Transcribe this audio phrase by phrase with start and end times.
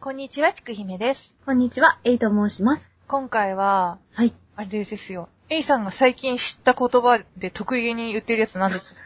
[0.00, 0.04] はい。
[0.04, 1.34] こんにちは、ちくひめです。
[1.44, 2.94] こんにちは、エイと申します。
[3.08, 4.34] 今回は、はい。
[4.56, 5.28] あれですよ。
[5.50, 8.94] エイさんが最近知った言葉で得意げに言ってるやつなんです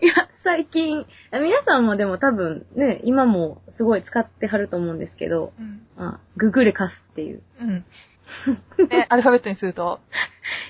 [0.00, 5.86] いや、最近、皆さんもでも多分ね、今もすごい使ってはると思うんですけど、うん。
[5.96, 7.84] あググレカスっていう、うん。
[8.88, 10.00] ね、 アルファベットにすると。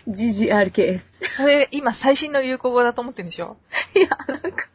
[0.09, 1.01] GGRKS。
[1.37, 3.57] それ、今最新の流行語だと思ってるんでしょ？
[3.95, 4.69] いや、なんか、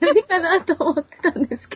[0.00, 1.75] 何かなと思ってたんですけ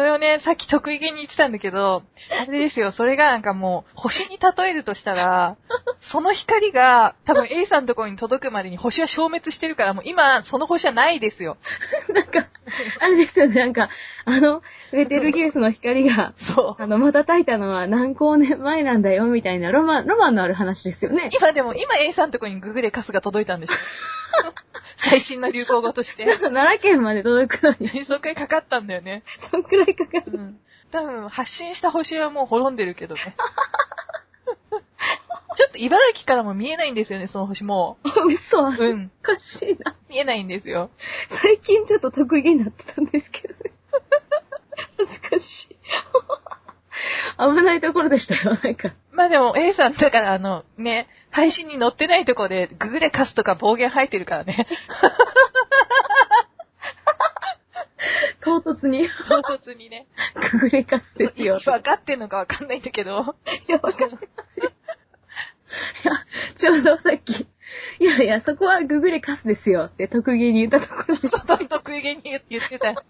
[0.00, 5.58] それをね、さっき得意げに言ってたんだけど、あれですよ、それがなんかもう、星に例えるとしたら、
[6.00, 11.58] その光が、多分 A さんのところに届くまでに星は消滅してるから、もう今、その星はないですよ。
[12.08, 12.48] なんか、
[13.00, 13.90] あれですよね、なんか、
[14.24, 16.82] あの、ベテルギウスの光が、そう。
[16.82, 21.28] あの、またたいたのは何光年前なんだよ、みたいな、ロマン、ロマンのある話ですよね。
[21.38, 23.78] 今でも、今 A さんのところにググレカスが届いたんですよ。
[25.02, 26.24] 最新の流行語として。
[26.38, 29.22] 奈良県まで届くのに、そっくらいかかったんだよね。
[29.50, 30.24] そんくらいかかる。
[30.26, 30.60] うん。
[30.90, 33.36] 多分、発信した星はもう滅んでるけどね。
[35.56, 38.08] ちょっと茨城からも見えないんですよね、その星もう。
[38.76, 38.90] る。
[38.90, 39.10] うん。
[39.20, 39.96] おかしいな。
[40.08, 40.90] 見えないんですよ。
[41.42, 43.72] 最近ちょっと得意になってたんですけどね。
[44.98, 45.76] 恥ずかしい。
[47.38, 48.90] 危ないところでしたよ、なんか。
[49.20, 54.66] まあでも A さん、だからあの、ね、配信に載ってないとこでググレカスとか暴言吐いてるからね。
[58.40, 60.06] 唐突に、唐突にね。
[60.50, 61.58] くぐれかすですよ。
[61.58, 63.36] 分かってんのか分かんないんだけど。
[63.68, 64.20] いや、わかんない。
[64.20, 64.22] い
[66.06, 66.24] や、
[66.56, 67.46] ちょうどさっき、
[67.98, 73.02] いやいや、そこはググレカスですよって得意に言ったところでちょっと得意げに言言ってたよ。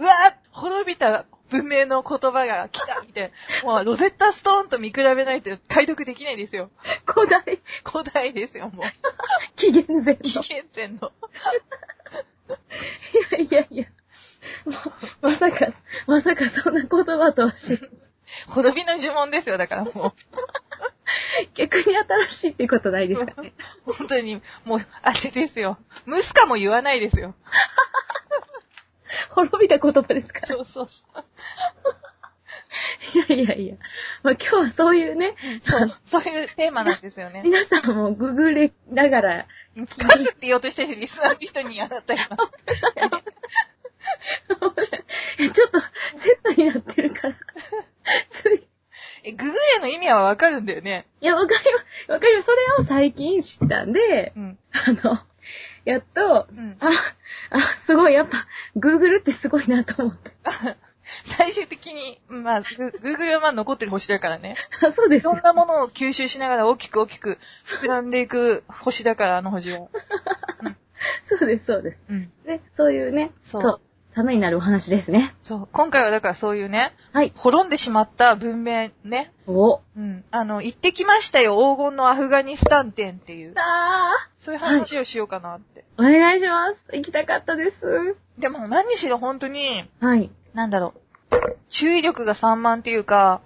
[0.00, 0.12] うわ
[0.50, 3.62] 滅びた文明の言葉が来たみたいな。
[3.74, 6.70] もうロゼッタストーンと見比べないと解読できないですよ。
[7.06, 8.86] 古代、古代ですよ、もう。
[9.56, 10.20] 紀元前の。
[10.20, 11.12] 紀元前の。
[13.30, 13.86] いやいやいや。
[14.64, 14.72] も
[15.22, 15.72] うまさか、
[16.06, 17.88] まさかそんな言葉とは知ら
[18.48, 20.14] 滅びの呪文ですよ、だからも
[21.54, 23.52] 逆に新しいってことないですかね。
[23.86, 23.92] う。
[23.92, 25.78] 本当に、もう、あれですよ。
[26.06, 27.34] ムスカも言わないですよ。
[29.30, 30.46] 滅びた言葉ですから。
[30.46, 31.24] そうそうそう。
[33.14, 33.76] いやいやいや。
[34.22, 37.42] まあ今日はそういうね、そう、そういうテーマなんですよね。
[37.44, 39.46] 皆さんもググれながら、
[39.98, 42.26] カスって言おうとしてるリスナーの人にあなた今。
[45.52, 45.80] ちょっと
[46.18, 47.34] セットになってるから。
[48.30, 48.68] つい
[49.24, 51.06] え、ググレの意味はわかるんだよね。
[51.20, 52.12] いや、わかります。
[52.12, 52.46] わかります。
[52.46, 54.58] それを最近知ったんで、うん。
[54.72, 55.20] あの、
[55.84, 56.76] やっと、うん。
[56.80, 56.88] あ、
[57.50, 58.46] あ、すごい、やっぱ、
[58.76, 60.32] グーグルってすごいなと思って。
[61.38, 64.56] 最終的に、まあ、ググーグルはまあ残ってる星だからね。
[64.82, 65.44] あ そうですよいろん。
[65.44, 67.38] なものを吸収しながら大きく大きく
[67.82, 69.88] 膨らんでいく星だから、あの星は。
[71.28, 71.98] そうです、そうです。
[72.08, 72.32] うん。
[72.46, 73.80] ね、そういうね、そうそう、
[74.14, 75.34] ためになるお話ですね。
[75.42, 75.68] そう。
[75.72, 77.32] 今回はだからそういうね、はい。
[77.34, 79.32] 滅んでしまった文明ね。
[79.46, 79.80] お。
[79.96, 80.24] うん。
[80.30, 83.60] あの、行ってきましたよ、黄金のアフガニスタン展っていうさ。
[83.60, 85.84] あ、そういう話をしようかなって。
[85.98, 86.96] お願いします。
[86.96, 88.16] 行きたかったです。
[88.38, 90.30] でも何にしろ本当に、はい。
[90.54, 91.36] なんだろう。
[91.68, 93.42] 注意力が散漫っていうか、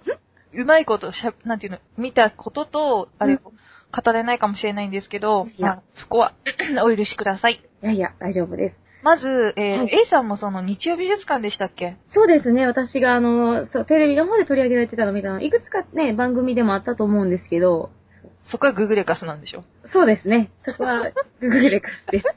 [0.53, 3.39] うまいことしゃ、なんていうの、見たことと、あれ、うん
[3.91, 6.35] 語れないかもしれないんですけど、いやまあ、そこは、
[6.85, 7.53] お許しください。
[7.81, 8.83] いやいや、大丈夫です。
[9.01, 11.97] まず、えーはい A さんもその日曜美術館でしたっけ？
[12.09, 17.91] そうですね、私があの、そう、テレビの方で取り上げられてたの見たの、いくつかね、番組でもあったと思うんですけど、
[18.43, 19.63] そこはググレカスなんでしょ？
[19.87, 22.27] そうですね、そこは、ググレカスです。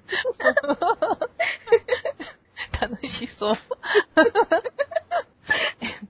[2.80, 3.54] 楽しそう。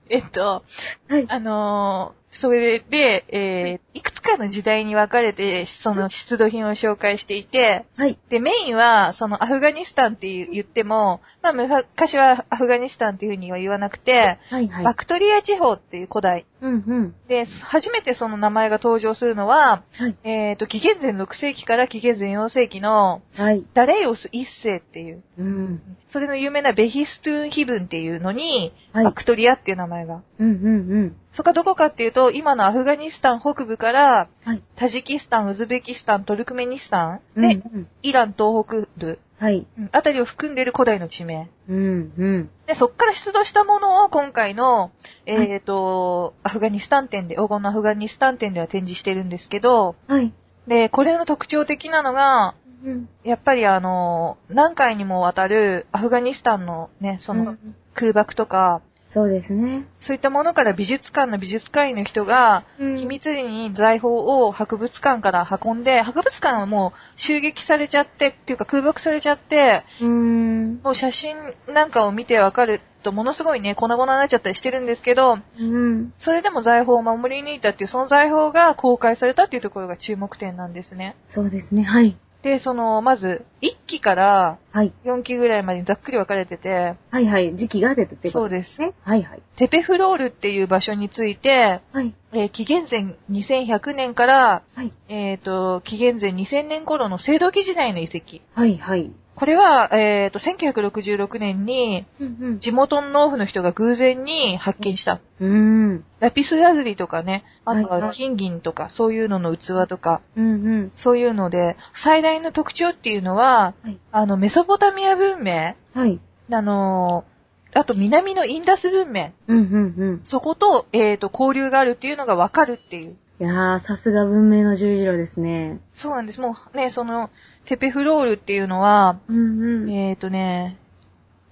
[0.09, 0.63] えっと、
[1.07, 1.25] はい。
[1.29, 8.17] あのーそれで、えーいくつかの時代に分かれて、その出土品を紹介していて、はい。
[8.29, 14.95] で、メインは、そのアフガニスタンって言っても、まあ、昔はアフガニスタンっていうふうには言わなくて、はい、はいバ。
[14.95, 16.45] クトリア地方っていう古代。
[16.61, 17.15] うん、うん。
[17.27, 20.15] で、初めてその名前が登場するのは、はい。
[20.23, 23.63] えっ、と、紀元前6世紀から紀元前4世紀のはい。
[23.75, 25.81] ダレイオス1世っていう、うん。
[26.09, 30.21] それの有名なベヒストゥーン碑文っていうのに、はいバクトリアっていう名前が。
[30.39, 31.15] うん、うん、うん。
[31.33, 34.61] そこはどこかっていうと、今のアフガニスタン北部から、はい。
[34.75, 37.87] タジキスタン、ウズベキスタン、トルクメニスタン、うん、うで、ん。
[38.03, 39.65] イラン東北部、はい。
[39.77, 41.49] うんあたりを含んでいる古代の地名。
[41.67, 42.49] うん、うん。
[42.67, 44.91] で、そっから出土したものを今回の、
[45.25, 50.31] えっ、と、アフガニスタン展で、黄金のアフガニスタン展では展示してるんですけど、はい。
[50.67, 52.53] で、これの特徴的なのが、
[52.85, 53.09] うん。
[53.23, 58.81] やっぱりあの、何回にもわたるアフガニスタンのね、そのうん空爆とか、
[59.13, 59.85] そうですね。
[59.99, 70.81] そういったものから美術館の美術館員の人が、うん秘密裏に財宝を博物館から運んで、博物館はもう襲撃されちゃって、っていうか空爆されちゃって、うーん。
[70.83, 71.35] もう写真
[71.67, 76.13] なんかを見てわかると、ものすごいね、粉々になっちゃったりしてるんですけど、うん。
[76.17, 81.15] それでも財宝を守り抜いたっていう、その財宝が公開されたっていうところが注目点なんですね。
[81.29, 81.83] そうですね。
[81.83, 82.17] はい。
[82.43, 84.91] で、その、まず、1期からはい。
[85.05, 87.55] 4期ぐらいまでにざっくり分かれてて、はいはい。
[87.55, 88.81] 時期が出てってそうです。
[88.81, 88.93] ね。
[89.03, 89.41] はいはい。
[89.55, 92.13] テペフロールっていう場所について、はい。
[92.33, 94.91] えー紀元前2100年から、はい。
[95.07, 98.41] えっ、と、紀元前2000年頃の青銅器時代の遺跡。
[98.59, 99.09] はいはい。
[99.35, 105.19] これは、えっ、と、1966年に、うん地元の農夫の人が偶然に発見した。
[105.39, 106.05] うん。
[106.19, 110.91] ラピスラズリとかね、あとは金銀とか、そういうのの器とか、うんうん。
[110.95, 113.97] そういうので、最大の特徴っていうのは、はい。
[114.11, 116.19] あの、メソポタミア文明、はい。
[116.51, 117.33] あのー
[117.75, 120.21] あと南のインダス文明、うんうんうん。
[120.23, 123.17] そこと、えっ、と、交流があるっていうのがわかるっていう。
[123.43, 125.81] いやー、さすが文明の十字路ですね。
[125.95, 126.39] そうなんです。
[126.39, 127.29] もうね、その、
[127.65, 129.91] テペフロールっていうのは、うんうん。
[129.91, 130.77] えっ、とね、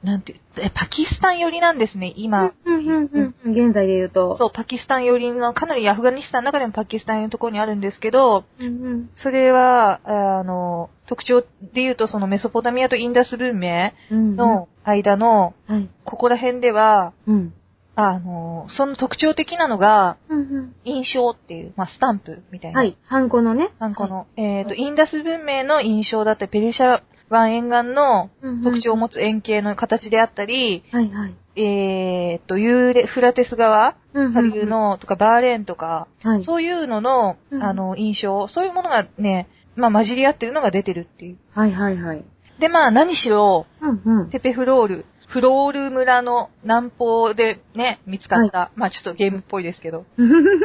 [0.01, 2.53] なんていう、え、パキスタン寄りなんですね、今。
[2.63, 3.51] うんうんうんうん。
[3.51, 4.37] 現在で言うと。
[4.37, 9.09] そう、パキスタン寄りの、かなりアフガニスタンの中でもパキスタンのところにあるんですけど、うんうん。
[9.17, 11.47] それは、あの、特徴で
[11.81, 14.37] 言うと、そのメソポタミアとインダス文明うん。
[14.37, 15.89] の間の、はい。
[16.05, 17.53] ここら辺では、うん。
[17.95, 20.75] あの、その特徴的なのが、うんうん。
[20.85, 22.79] 印象っていう、まあ、スタンプみたいな。
[22.79, 22.97] はい。
[23.03, 23.71] ハンコのね。
[23.79, 28.29] ハンコの、えっ、と、インダス文明の印象だったり、ペルシャ湾沿岸の
[28.63, 31.35] 特徴を持つ円形の形であったり、はいはい。
[31.55, 36.43] えっ、と、ユーレ、フラテス川、うんうん下流の、とか、バーレーンとか、はい。
[36.43, 41.37] そういうのの、うんあの、印象、そういうものがね、まあ、混じり合ってるのが出てるっていう。
[41.53, 42.23] はいはいはい。
[42.59, 44.29] で、まあ、何しろ、うんうん。
[44.29, 50.05] テペフロール、フロール村の南方でね、見つかった、まあ、ちょっとゲームっぽいですけど、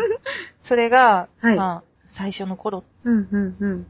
[0.65, 2.83] それが、はいまあ、最初の頃。
[3.05, 3.87] うんうんうん。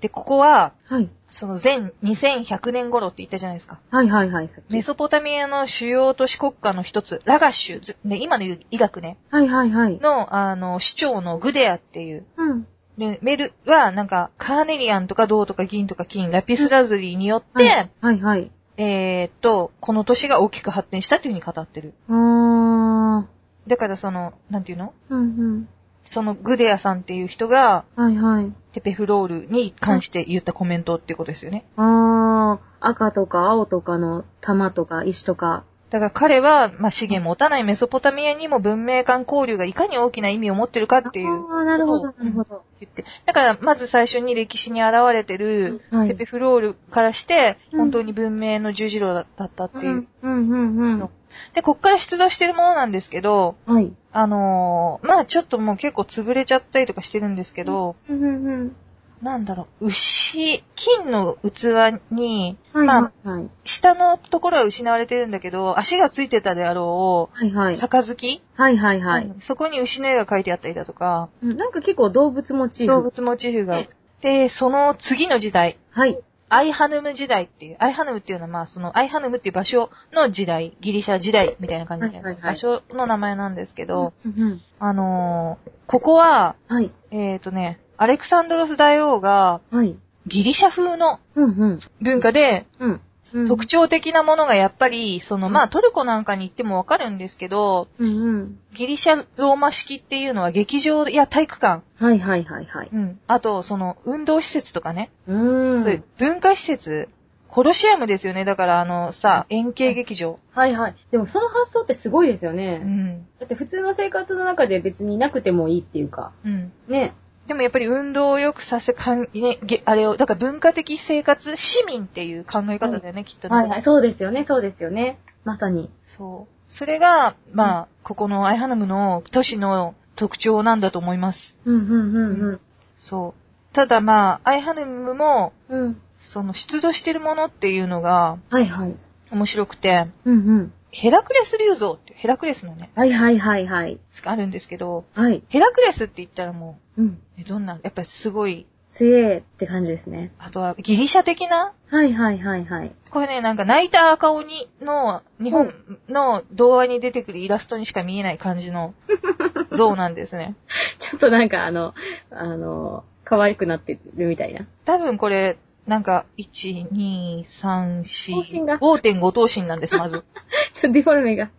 [0.00, 1.10] で、ここは、はい。
[1.28, 3.80] その前2100年頃って言ったじゃないですか。
[3.90, 4.50] はいはいはい。
[4.70, 9.98] メソポタミアの主要都市国家の一つ、ラガッシュ、ずね、今の医学ね、はいはいはい。
[9.98, 12.66] の、あの、市長のグデアっていう、うん。
[12.96, 18.50] で、メルは、なんか、カーネリアンとか銅とか銀とか金、ラピスラズリによって、はいはいはい。
[18.76, 21.94] えーっと、この都市が大きく発展したっていう風に語ってる。
[22.08, 23.70] あー。
[23.70, 24.92] だからその、なんていうの？
[25.10, 25.22] うんう
[25.58, 25.68] ん。
[26.04, 28.52] そのグデアさんっていう人が、はいはい。
[28.72, 31.64] テペフロールに関して言ったコメントっていうことですよね。
[31.76, 32.86] あー。
[32.86, 35.64] 赤とか青とかの玉とか石とか。
[35.94, 42.64] だから彼は、まあ、資源持たないメソポタミアにも文明間交流がいかに大きな意味を持ってるかっていうあー、なるほど、ことをなるほど。
[42.80, 43.04] 言って。
[43.26, 50.08] だから、まず最初に歴史に現れてる、はいテペフロールからして、うん本当に文明の十字路だったっていう。
[50.22, 51.10] うん、うん、うん、うん。
[51.54, 53.92] で、こっから出土してるものなんですけど、はい。
[54.10, 58.76] あのーまあちょっともう結構潰れちゃったりとかしてるんですけど、うん、うん、うん。
[59.24, 63.50] なんだろう、牛、金の器に、はい、まあ、はい、はい。
[63.64, 67.76] 下のところは失われてるんだけど、足がついてたであろはい、はう、い。
[67.78, 69.34] 杯、はい、はい、はい。
[69.40, 72.92] そこに牛の絵が描いてあったりだとか、うんなんか結構動物モチーフ。
[72.92, 73.82] 動物モチーフが。
[74.20, 76.22] で、その次の時代、はい。
[76.50, 84.62] アイハヌム時代っていう、アイハヌムっていうのはまあそのアイハヌムっていう場所の時代、ギリシャ時代みたいな感じで、はいはいはい場所の名前なんですけど、うん、うん。
[84.78, 86.90] あのーここは、はい。
[87.10, 89.96] えっ、とね、アレクサンドロス大王がはい。
[90.26, 91.80] ギリシャ風のうん、うん。
[92.00, 92.90] 文化で、うん。
[92.90, 93.00] うん
[93.48, 98.58] 特徴的なものがやっぱり、その、まあ、トルコなんかに行ってもわかるんですけど、うん、うん。
[98.74, 102.90] ギリシャローマ式っていうのは劇場や体育館、はい、はい、はい、はい。
[102.92, 103.18] うん。
[103.26, 105.82] あと、その、運動施設とかね、うーん。
[105.82, 107.08] そういう文化施設、
[107.48, 108.44] コロシアムですよね。
[108.44, 110.38] だから、あの、さ、円形劇場。
[110.52, 110.96] はい、はい。
[111.10, 112.78] でもその発想ってすごいですようね。
[112.78, 113.26] ん。
[113.40, 116.32] だって普通の生活の中で別になくてもいいっていうか。
[116.44, 116.72] うん。
[116.88, 117.14] ね。
[117.46, 123.54] でもやっぱり運動を良くさせ、かん、ね、げあれを、だから文化的生活、市民っていう考え方だよね、きっとね。
[123.54, 123.82] はい、はい。
[123.82, 125.18] そうですよね、そうですよね。
[125.44, 125.90] まさに。
[126.06, 126.72] そう。
[126.72, 131.56] それが、まあ、ここのアイハナムの都市の特徴なんだと思います。
[131.64, 132.60] うん、うん、うん、
[132.98, 133.74] そう。
[133.74, 135.80] ただまあ、アイハナムも、うん。
[135.80, 136.00] うん。
[136.20, 138.96] その出土してるものっていうのがはい、はい。
[139.30, 140.72] 面白くて、うん、うん。
[140.94, 143.98] ヘラクレス竜像っていうヘラクレスのね、はい、はい、はい、はい。
[144.24, 145.42] あるんですけど、はい。
[145.48, 147.06] ヘラクレスって言ったらもうん。
[147.06, 150.32] う、えどんな、やっぱりすごい、強えって感じですね。
[150.38, 151.72] あとはギリシャ的な？
[151.90, 152.94] はい、はい、はい、はい。
[153.10, 155.74] これね、なんか泣いた赤鬼の日本
[156.08, 158.94] の童話に出てくるイラストにしか見えない感じの
[159.76, 160.54] 像なんですね。
[161.00, 161.92] ちょっとなんかあの、
[162.30, 164.64] あの、可愛くなってるみたいな。
[164.84, 170.24] 多分これ、なんか、1、2、3、4、頭身が5.5頭身なんです、まず。
[170.72, 171.44] ち ちょっとディフォルメが。
[171.44, 171.50] だ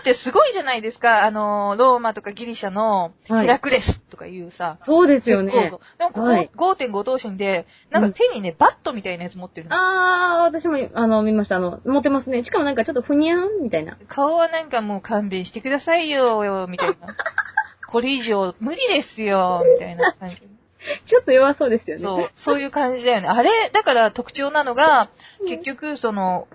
[0.00, 1.24] ってすごいじゃないですか。
[1.24, 4.78] あの、ローマとかギリシャのはいヘラクレスとかいうさ。
[4.82, 5.80] そうですよね絶好。
[5.98, 9.76] 像でもここ、はい5.5頭身で、なんか手にね、バットみたいなやつ持ってるの。
[9.76, 11.56] あー、私も、あの、見ました。
[11.56, 12.44] あの、持ってますね。
[12.44, 13.96] しかもなんかちょっとふにゃんみたいな。
[14.08, 16.96] 顔はなんかもう勘弁してくださいよ、みたいな。
[17.86, 20.42] これ以上無理ですよ、みたいな感じ。
[21.06, 22.02] ちょっと弱そうですよね。
[22.02, 23.28] そう、そういう感じだよね。
[23.28, 25.10] あれ、だから特徴なのが、
[25.46, 26.48] 結局、その、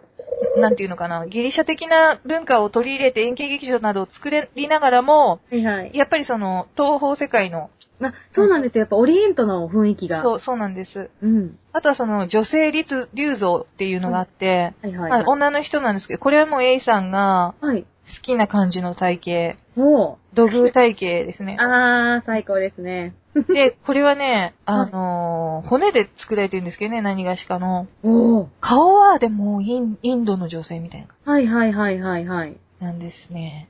[0.55, 5.91] なんていうのかな、ギリシャ的な文化を取り入れて円形劇場などを作りながらも、はいはい。
[5.93, 7.69] やっぱりその、東方世界の、
[8.01, 8.81] あ、そうなんですよ。
[8.81, 10.21] やっぱオリエントの雰囲気が。
[10.21, 11.09] そう、そうなんです。
[11.21, 11.27] う。
[11.27, 11.57] うん。
[11.71, 15.23] あとはその、女性立流像っていうのがあって、はいはい、まあはい。
[15.27, 17.85] 女の人なんですけど、これはもう A さんがはい。
[18.07, 21.63] 好きな感じの体型、お土偶体型ですねー。。
[21.63, 23.15] あー、最高ですね。
[23.49, 27.87] で、 これはね、あのー骨で作られてるんですけどね、何がしかの。
[28.03, 28.47] おー。
[28.61, 32.57] 顔はでもインインドの女性みたいなはいはいはいはいはい。
[32.79, 33.69] なんですね。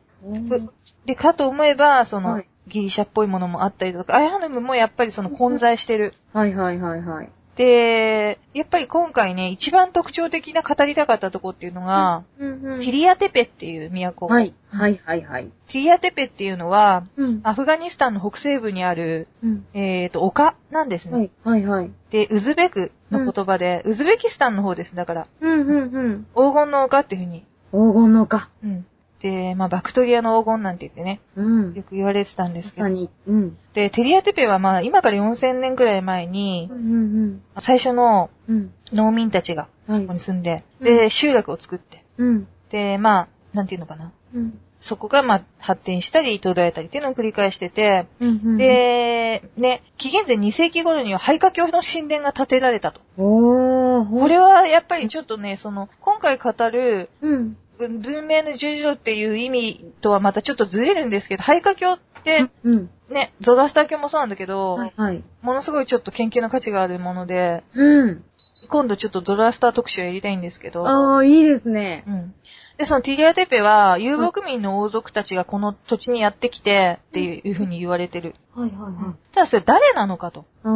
[1.06, 6.13] で、かと思えば、その、はいギリシャっぽいものもあったりとか、アイハヌムもやっぱりその混在してる。
[6.34, 7.30] はいはいはいはい。
[7.55, 14.27] で、やっぱり今回ね、一番特徴的な語りたかったとこっていうのが、うんうんティリアテペっていう都。
[14.27, 14.53] はい。
[14.69, 15.51] はいはいはい。
[15.67, 17.39] ティリアテペっていうのは、うん。
[17.43, 19.65] アフガニスタンの北西部にある、うん。
[19.74, 21.31] えっ、と、丘なんですね。
[21.43, 21.91] はいはいはい。
[22.09, 24.95] で、ウズベクの言葉で、ウズベキスタンの方です。
[24.95, 26.27] だから、うんうんうん。
[26.35, 27.45] 黄金の丘っていうふうに。
[27.71, 28.50] 黄金の丘。
[28.63, 28.85] うん。
[29.25, 31.74] で、まあ、バクトリアの黄金なんて言ってね、うん。
[31.74, 32.70] よく言われてたんでけど。
[32.70, 33.10] ますさに。
[33.25, 33.58] うん。
[33.74, 38.55] で、テリアテペはまあ、今から4000年くらい前にう、ん最初のうん。
[38.55, 38.72] うん。
[38.94, 42.48] 農民たちがはいそこに住んで、うんで、集落を作って、うん。
[42.70, 44.12] で、まあ、なんていうのかな。
[44.36, 44.60] うん。
[44.79, 53.01] そこがまあ、発展したり、途絶えたりっていうのを繰り返してて、うん。、で、ね、紀元前2世紀頃には廃家教の神殿が建てられたと。
[53.17, 57.58] これはやっぱりちょっとね、その、今回語るうん。
[57.77, 62.89] 文文明の十字路っていう意味とはまたちょっとずれるんですけど、廃家教って、うん。
[63.10, 65.24] ね、ゾラスター教もそうなんだけど、はいはい。
[65.41, 68.24] ものすごいちょっと研究の価値があるもので、うん。
[68.70, 72.12] 今度ちょっとゾラスター特集をやりたいんですけど、あー、いいですねう。
[72.12, 72.36] ん。
[72.77, 78.34] で、そのティリアテペは、遊牧民の王族たちがこの土地にやってきて、っていうふうに言われてる。
[78.53, 79.34] はいはいはい。
[79.34, 80.46] ただそれ誰なのかと。
[80.63, 80.72] あー。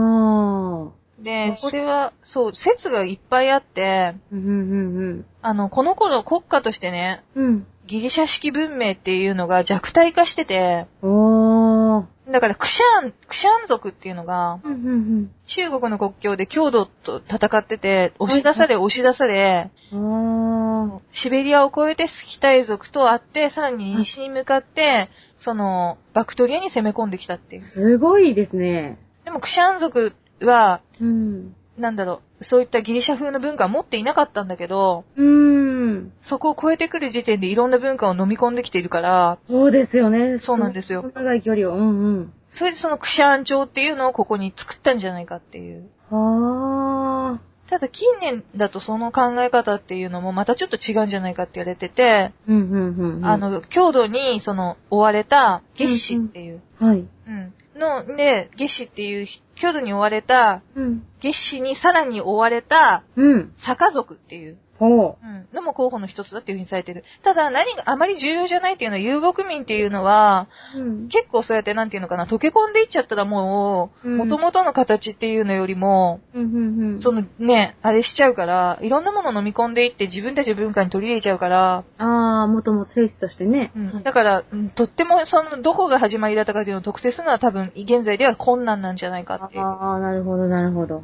[1.23, 4.51] で、これは、そう、説がいっぱいあって、うんう
[5.11, 7.67] んあの、この頃国家としてね、うんうん。
[7.87, 10.85] ギリシャ式文明っていうのが弱体化してて。
[11.01, 19.71] だからクシャン、クシャン族っていうのが、うんうん中国の国境で強度と戦ってて、押し出され押し出され。
[21.11, 25.09] シベリアを越えてスキタイ族と会って、さらに西に向かって、
[25.39, 27.61] その、バクトリアに攻め込んできたっていう。
[27.63, 28.99] すごいですね。
[29.25, 31.55] でもクシャン族は、うん。
[31.77, 36.11] なんだろう、そういったギリシャ風の文化は持っていなかったんだけど、うーん。
[36.21, 40.39] そこを越えてくる時点でいろんな文化を飲み込んできているから、そうですよね。
[40.39, 41.75] そうなんですよ長い距離を。
[41.75, 42.33] うんうん。
[42.51, 45.89] それでそのクシャン朝っていうのをここに作ったんじゃないかっていう。
[46.09, 52.51] はただ近年だとその考え方っていうのもまたちょっと違うんじゃないかって言われてて、ー。
[52.51, 53.25] うんうんうんうん。
[53.25, 57.05] あ、の、郷土にその追われた月子っていう、はい。
[57.27, 57.53] うん。
[57.75, 59.27] の、で、月子っていう
[59.61, 61.03] 郷土に追われた、うん。
[61.21, 63.53] 月子にさらに追われた、うん。
[63.57, 67.03] 坂族っていう、ほうん、のも候補の一つだっていうふうにされてる。
[67.21, 70.79] ただ何があまり重要じゃないっていうのは遊牧民っていうのは、う。
[70.79, 71.07] うん。
[71.09, 77.01] 結構そうやってなんていうのかな、溶け込んでいっちゃったらもう、うん元々の形っていうのよりも、うんうんうん。
[77.01, 83.71] そのね、あれしちゃうから、いろんなものを飲み込んでいって自分たちの文化に取り入れちゃうから、ああ、もともと性質としてね。
[83.75, 89.61] うんだから、うんとってもその、どこが始まりだったかっていうのを特定するのは多分、現在では困難なんじゃないかっていう。
[89.61, 91.03] ああ、なるほど、なるほど。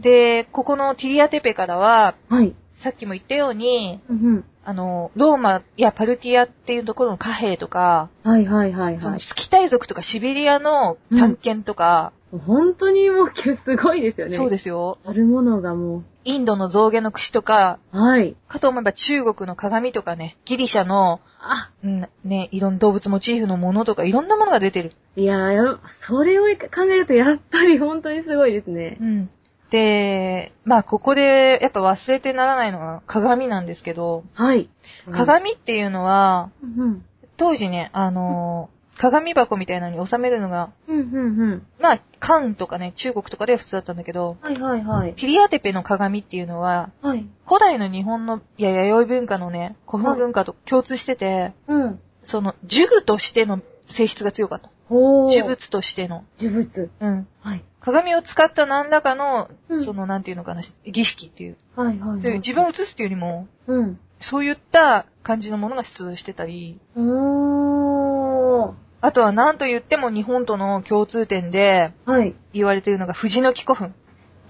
[0.00, 2.54] で、ここのティリアテペからは、はい。
[2.76, 8.32] さっきも言ったように、うんあの、ローマやパルティアっていうところの貨幣とか、うん。
[8.32, 9.00] はいはいはいはい。
[9.00, 12.12] そのスキタイ族とかシベリアの探検とか、
[12.44, 13.32] 本当にもう
[13.64, 14.36] すごいですよね。。
[14.36, 14.98] そうですすよ。
[15.04, 17.98] あるものがもインドの象牙の櫛とか、う。
[17.98, 18.34] はい。
[18.48, 24.92] かと思えば中国の鏡とかね、ギリシャの、あ、うん、ね、いろんな動物モチーフのものとか、いろんなものが出てる。
[25.14, 25.78] いやーや、
[26.08, 29.04] それを考えるとやっぱり本当にすごいですねう。
[29.04, 29.30] ん。
[29.70, 34.68] で、まあ、ここで、やっぱ忘れてならないのが鏡なんですけど、はい。
[35.12, 37.04] 鏡っていうのは、うんうん。
[37.36, 41.66] 当時ね、あのー鏡箱みたいなのに収めるのが、うんうんうん。
[41.78, 45.14] まあ、漢とかね、中国とかでは普通だったんだけど、はいはいはい。
[45.14, 47.28] ティリアテペの鏡っていうのは、はい。
[47.46, 52.00] 古代の日本の、いや、弥生文化のね、古墳文化と共通してて、うん。
[52.24, 54.70] その、呪具としての性質が強かった。
[54.90, 56.24] 呪物としての。
[56.40, 56.90] 呪物。
[57.00, 57.28] うん。
[57.40, 57.64] はい。
[57.86, 61.56] 鏡を使った何らかの、うんその、なんていうのかな、儀式っていう。
[61.76, 62.20] はいはいはい。
[62.20, 64.00] そういう自分を映すっていうよりも、うん。
[64.18, 68.74] そういった感じのものが出土してたり、おー。
[69.00, 72.34] あとは何と言っても日本との共通点ではい。
[72.52, 73.94] 言われているのが藤の木古墳。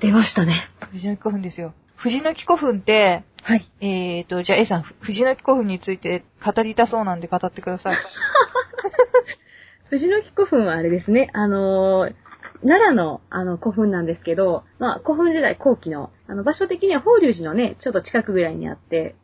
[0.01, 0.67] 出ましたね。
[0.93, 1.75] 藤の木古墳ですよ。
[1.97, 3.71] 藤の木古墳って、はい。
[3.83, 7.97] えーと、じゃあ A さん、藤の木古墳について語りたそうなんで語ってください。
[9.91, 12.15] 藤の木古墳はあれですね、あのー
[12.63, 19.15] 奈良の、あの、古墳なんですけど、まあ、古墳時代後期の、あの、場所的には法隆寺のね、ちょっと近くぐらいにあって、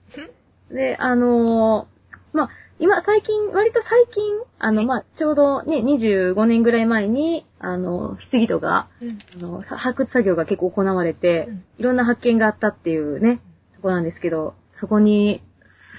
[0.70, 1.92] で、あのー
[2.32, 4.24] まあ、今、最近、割と最近、
[4.58, 9.18] あの、まあ、ちょうどね、25年ぐらい前に、あの、棺とか、うん。
[9.36, 11.64] あの、さ発掘作業が結構行われて、うん。
[11.78, 13.40] いろんな発見があったっていうね、
[13.76, 15.42] とこなんですけど、そこに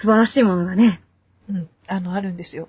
[0.01, 1.01] 素晴らしいものがね、
[1.49, 2.67] うん、あの、あるんですよ。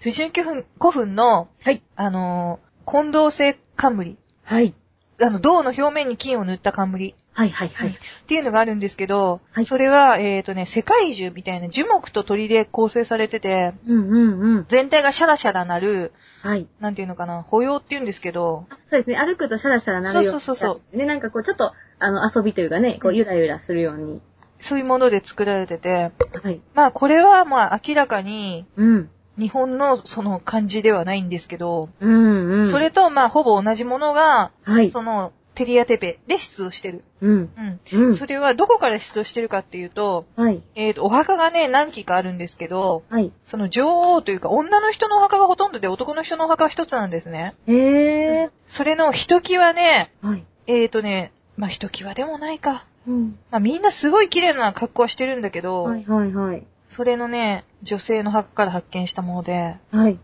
[0.00, 1.82] 藤の木古墳古墳の、はい。
[1.96, 4.16] あのー近銅製冠。
[4.42, 4.74] はい。
[5.20, 7.14] あの、銅の表面に金を塗った冠。
[7.32, 7.88] はいはいはい。
[7.90, 14.66] っていうのがあるんですけど、はいそれは、えっ、とね、世界樹みたいな樹木と鳥で構成されてて、うんうんうん。
[14.68, 16.12] 全体がシャラシャラなる、
[16.42, 16.66] はい。
[16.80, 19.16] なんていうのかな、歩揺っていうんですけど、そうですね。
[19.16, 20.96] 歩くとシャラシャラなるようにそうそうそうう。
[20.96, 24.20] ね、なんかこう、ちょっと、あの、遊びというかね、こう、ゆらゆらするように。
[24.58, 26.12] そういうもので作られてて、
[26.42, 26.60] はい。
[26.74, 29.10] まあこれはまあ明らかにうん。
[29.38, 32.70] 日本のその漢字ではないんですけど、うんうん。
[32.70, 34.90] それとまあほぼ同じものが、はい。
[34.90, 37.04] そのティリヤテペで出土してる。
[37.20, 37.50] うん。
[37.92, 38.04] うん。
[38.04, 38.16] うん。
[38.16, 40.62] それはどこから出土してるかっていうと、はい。
[40.74, 43.32] えっ、と、お墓がね、何基かあるんですけど、はい。
[43.46, 47.54] その女王というか女の人のお墓がほとんどで男の人のお墓は一つなんですね。
[47.66, 48.50] へえ。
[48.66, 50.44] それのひときわね、はい。
[50.66, 52.84] えっ、とね、まあひときわでもないか。
[53.06, 53.38] うん。
[53.50, 56.66] まあみんなすごい綺麗な格好はしてるんだけど、はいはいはい。
[56.94, 60.18] それのね、女性の墓から発見したもので、はい。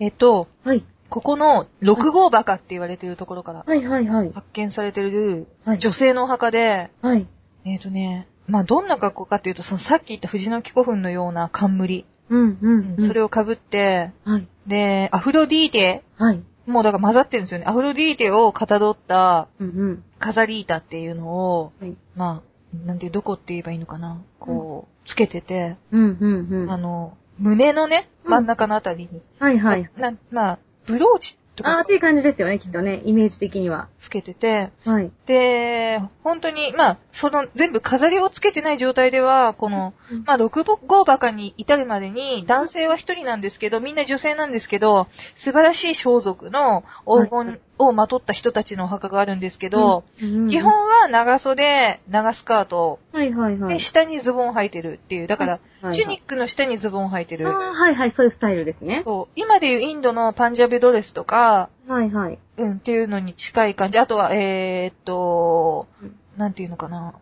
[0.00, 0.84] えっ、と、はい。
[1.08, 4.32] ここの六号墓って言われてるところからはいはいはい。
[4.32, 5.78] 発見されてるはい。
[5.78, 7.26] 女性のお墓で、はい。
[7.64, 13.06] えっ、とね、まあどんな格好かっていうと、そのさっき言った藤の木古墳のような冠、うんうんうん。
[13.06, 14.48] それを被って、はい。
[14.66, 16.42] で、アフロディーテ、はい。
[16.66, 17.66] もうだから混ざってるんですよね。
[17.66, 20.04] アフロディーテをかたどったうんうん。
[20.18, 21.96] カザリータっていうのを、はい。
[22.16, 24.20] まあ、なんていう、どこって言えばいいのかな。
[24.38, 26.70] こう、つけてて、うんうんうん。
[26.70, 29.90] あの、胸のね、うん真ん中のあたりに、はいはい。
[29.96, 33.88] な、まあ、ブローチとかあーっていう感じですよね、きっとね、イメージ的には。
[34.00, 35.10] つけてて、はい。
[35.24, 39.94] で、本当に、まあ、その全部飾りをつけてない状態では、この、
[40.26, 53.74] まあ、六号墓に至るまでに、男性は一人なんですけど、みんな女性なんですけど、素晴らしい装束の黄金をまとった人たちのお墓があるんですけど、うん、基本は長袖、長スカート、はいはいはい。
[53.74, 57.48] で、下にズボン履いてるっていう、だから、はいチュニックの下にズボン履いてる。
[57.48, 59.02] ああ、はいはい、そういうスタイルですね。
[59.04, 59.32] そう。
[59.36, 62.38] 今でいうインドのパンジャビドレスとか、はいはい。
[62.56, 63.98] うん、っていうのに近い感じ。
[64.00, 67.14] あとは、えー、っとうん、なんていうのかな。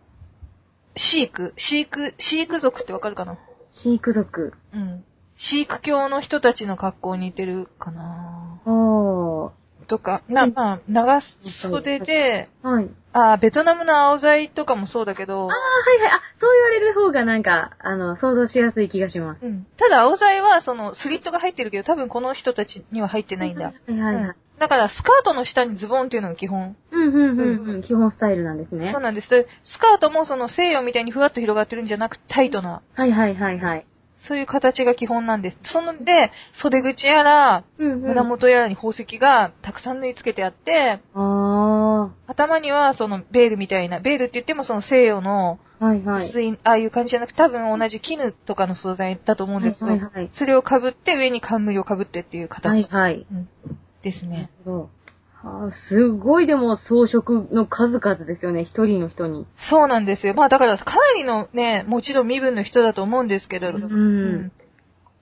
[0.95, 3.37] シーク、シーク、シーク族ってわかるかな？
[3.73, 4.53] シーク族。
[4.73, 5.03] うん。
[5.37, 9.06] シーク教の人たちの格好に似てるかなおー。
[9.87, 12.89] とか、な、うんまあ、長袖で、はい。
[13.13, 15.53] あーベトナムの青材とかもそうだけどああ、、は
[15.95, 16.11] いはい。
[16.11, 19.45] あ、そう言われる方がなんか、あの、想像しやすい気がします。
[19.45, 19.65] うん。
[19.77, 23.65] ただ青材は、その、スリットが入ってるけど、多分この人たちには入ってないんだ。
[23.65, 24.35] はいはいはい。
[24.59, 26.75] だから、スカートの下にズボンっていうのが基本。
[26.91, 27.81] うんうんうんうん。
[27.83, 29.01] 基本スタイルなんですねそう。
[29.01, 29.29] なんです。
[29.29, 33.85] で、スカートもその西洋みたいにふわっと広がってるんじゃなく、タイトな、はいはいはいはい。
[34.19, 35.57] そういう形が基本なんです。
[35.63, 38.01] そので、袖口やら、うんうん。
[38.01, 45.59] 胸元やらに宝石がたくさん縫い付けてあって、あ頭にはそのベールみたいな、ベールって言ってもその西洋の
[46.41, 53.25] い、ああいう感じじゃなくて、多分同じ絹とかの素材だと思うんですけど、はいはいはいそれを被って上に冠を被ってっていう形、はいはい。
[53.31, 53.49] うん
[54.01, 54.35] ですね。
[54.35, 54.89] なるほど。
[55.47, 59.45] はあ、すごいでも装飾の数々ですよね、一人の人に。
[59.55, 60.33] そうなんですよ。
[60.33, 64.51] まあだからかなりのね、もちろん身分の人だと思うんですけど、うん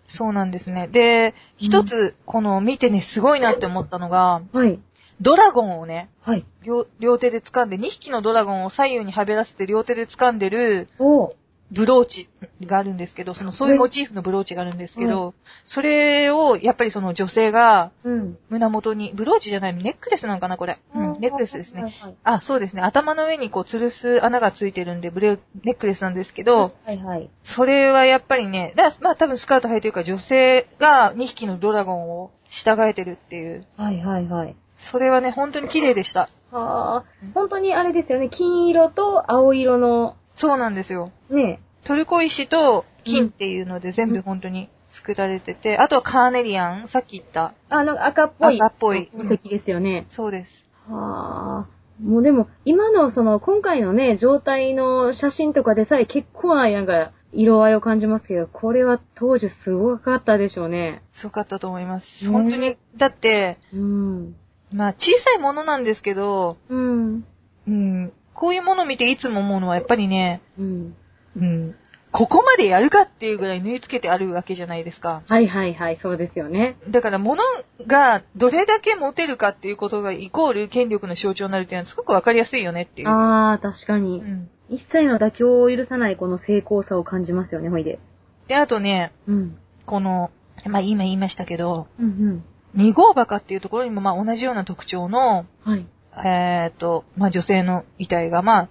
[0.07, 0.87] そうなんですね。
[0.87, 4.79] で、一つ、この見てね、すごいなって思ったのが、はい。
[5.19, 6.45] ドラゴンをね、はい。
[6.63, 11.35] 両両手で掴んで、2匹のドラゴンを左右にはべらせて両手で掴んでるおう
[11.75, 12.29] ブローチ
[12.65, 15.33] があるんですけど、その、そういうモチーフのブローチがあるんですけど、
[15.65, 18.37] それを、やっぱりその女性がうん。
[18.49, 20.79] 胸元に、ブローチじゃない、ネックレスなのかな、これ。
[20.95, 21.83] うん、ネックレスですね。
[21.83, 22.81] はいはいあ、そうですね。
[22.81, 27.29] 頭の上にこう、吊るす穴がついてるんで、ブレ、ネックレスなんですけど、はいはい。
[27.43, 33.65] それはやっぱりね、だまあ多分スカート履いてるから女性が2匹のドラゴンを従えてるっていう。
[33.75, 34.55] はいはいはい。
[34.77, 36.29] それはね、本当に綺麗でした。
[36.51, 41.11] はあ、本当にあれですよね、金色と青色の、そうなんですよ。
[41.29, 47.53] ね、トルコ石と金っていうので全部本当に作られてて、あとはカーネリアン、さっき言った。
[47.69, 48.61] あの赤っぽい。
[48.61, 50.07] 赤っぽい宝石ですよね。
[50.09, 50.65] そうです。
[50.87, 51.75] はあ。
[52.01, 61.03] もうでも、今のその、今回のね、状態の写真とかでさえ結構な、なんか、色合いを感じますけど、これは当時すごかったでしょうね。
[61.13, 62.25] すごかったと思います。
[62.25, 64.35] ね本当に、だって、うん。
[64.71, 67.25] まあ小さいものなんですけど、うん。
[67.67, 70.95] うん、こういうものを見ていつも思うのはやっぱりね、うん。
[71.35, 71.75] うん、
[72.11, 75.23] ここまでやるかっていうぐらい縫い付けてあるわけじゃないですか。
[75.27, 76.77] はいはいはい、そうですよね。
[76.87, 77.43] だから物
[77.85, 83.09] がどれだけ持てるかっていうことがイコール権力の象徴になるっていうのはすごくわかりやすいよねっていう。
[83.09, 84.19] あー、確かうに。
[84.19, 87.99] ん、一切の妥協を許さないこの成功さを感じますよね、ほいで。
[88.47, 89.57] で、あとね、うん。
[89.85, 90.31] この、
[90.67, 92.43] まあ今言いましたけど、うん
[92.73, 95.71] 二号バカっていうところにもまあ同じような特徴の、うん。
[95.71, 95.87] はい。
[96.25, 98.57] えっ、と、まあ女性の遺体が、ま。
[98.59, 98.69] あ、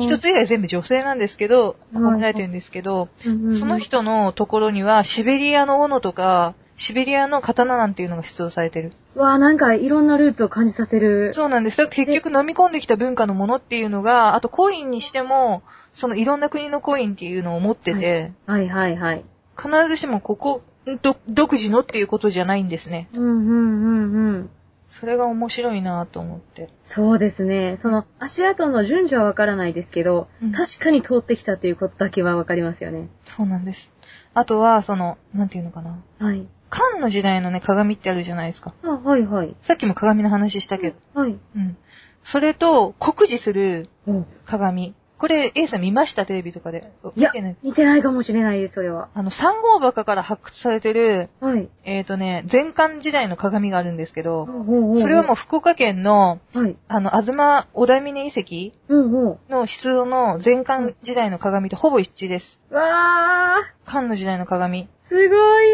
[0.00, 3.30] 一つ以外全部女性なんですけど、うん褒められてるんですけど、そ
[3.66, 8.92] の人のところにはシベリアの斧とか、シベリアの刀なんていうのが出土されてる。
[9.16, 11.32] うわーなんかいろんなルーツを感じさせる。
[11.32, 11.88] そうなんです。
[11.88, 19.24] 結局飲み込んできた文化のものっていうのが、あとコインにしても、そのいろんな国のコインっていうのを持ってて、はいはいはい。
[19.56, 20.62] 必ずしもここ、
[21.02, 23.08] ど独自のっていうことじゃないんですね。
[23.12, 24.50] うんうんうんうん。
[24.88, 26.70] それが面白いなと思って。
[26.84, 27.78] そうですね。
[27.80, 33.08] その足跡の順序はわからないですけど、うん確かに通ってきたということだけはわかりますよね。
[33.24, 33.92] そうなんです。
[34.34, 36.02] あとは、その、なんていうのかな。
[36.18, 36.46] はい。
[36.70, 38.74] 漢の時代のね、鏡ってあるじゃないですか。
[38.82, 39.54] あ、はいはい。
[39.62, 40.96] さっきも鏡の話したけど。
[41.20, 41.38] はい。
[41.56, 41.76] うん。
[42.24, 44.94] それと、酷似するお鏡。
[45.18, 46.26] これ、A さん見ました？
[46.26, 46.92] テレビとかで。
[47.16, 47.56] いや見てない。
[47.62, 49.08] 似てないかもしれないです、それは。
[49.14, 51.68] あの、三号墓から発掘されてる、はい。
[51.84, 56.58] えっ、とね、前漢時代の鏡があるんですけど、それはもう福岡県の、う。
[56.58, 56.76] はい。
[56.86, 62.60] あの、東小田峰遺跡うんほの出土の前漢時代の鏡とほぼ一致です。
[62.70, 62.74] う。
[62.74, 64.84] わ漢の時代の鏡。
[64.84, 65.64] ー、すごい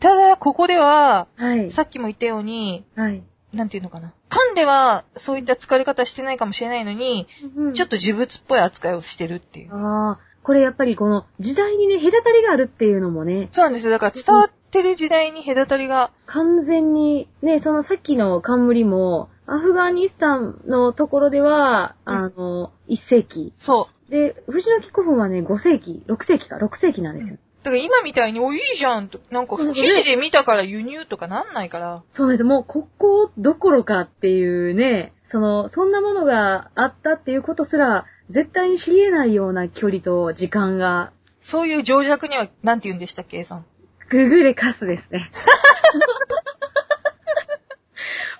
[0.00, 1.42] ただ、ここでは、ー。
[1.44, 1.70] はい。
[1.70, 3.22] さっきも言ったように、はい。
[3.52, 4.14] なんていうのかな。
[4.28, 9.74] 漢では、そういった使われ方してないかもしれないのに、うんちょっと呪物っぽい扱いをしてるっていう。
[9.74, 13.90] ああ、これやっぱりこの時代にね、隔たりがあるっていうのもね、そうなんですよ。
[13.90, 23.52] だから伝わってる時代に隔たりが、完全に、ね、そのさっきの冠も、アフガニスタンのところでは、うんあの、1世紀。
[23.58, 27.36] そで、藤の木古墳はね、5世紀、6世紀か、6世紀なんですよ。
[27.36, 27.38] う。
[27.62, 32.02] だから今みたいに、お、いいじゃんと、なんか、記事で見たから輸入とかなんないから。
[32.12, 32.44] そうです。
[32.44, 43.64] もう、ここどころかっていうね、その、そんなものがあったっていうことすら、絶対に知り得ないような距離と時間が、そういう情弱には、なんて言うんでしたっけ、A さん。
[44.10, 45.30] ググレカスですね。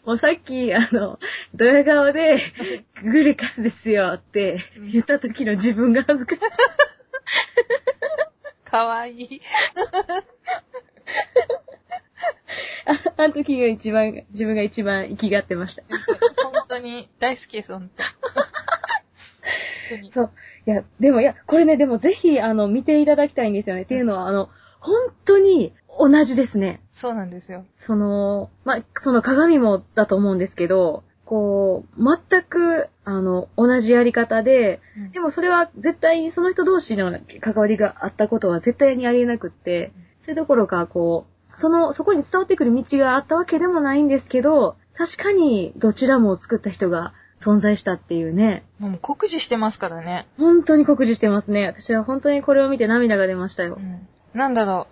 [0.04, 1.20] もうさっき、あの、
[1.54, 2.40] ドヤ顔で、
[3.04, 6.42] ググレカスですよって言った時の自分が恥ずかしい。
[8.72, 9.40] かわいい。
[12.86, 15.82] ああの時が一番、自分が一番生きがってました。
[16.42, 18.02] 本当に、大好きです、本当。
[18.02, 18.10] 本
[19.90, 20.30] 当にそう。
[20.66, 23.82] いや、でも、いや、これね、でもぜひ、あの、見ていただきたいんですよね。
[23.82, 24.48] っていうのは、あの、
[24.80, 26.80] 本当に同じですね。
[26.94, 27.66] そうなんですよ。
[27.76, 50.26] その、まあ、その鏡もだと思うんですけど、こう、全く、あの、同じやり方で、うんでもそれは絶対にその人同士の関わりがあったことは絶対にありえなくって、それどころか、こう、その、そこに伝わってくる道があったわけでもないんですけど、確かにどちらも作った人が存在したっていうね、もう酷似してますからね。
[50.38, 51.66] 本当に酷似してますね。
[51.66, 53.80] 私は本当にこれを見て涙が出ましたよう。
[53.80, 54.06] ん。
[54.34, 54.86] なんだろ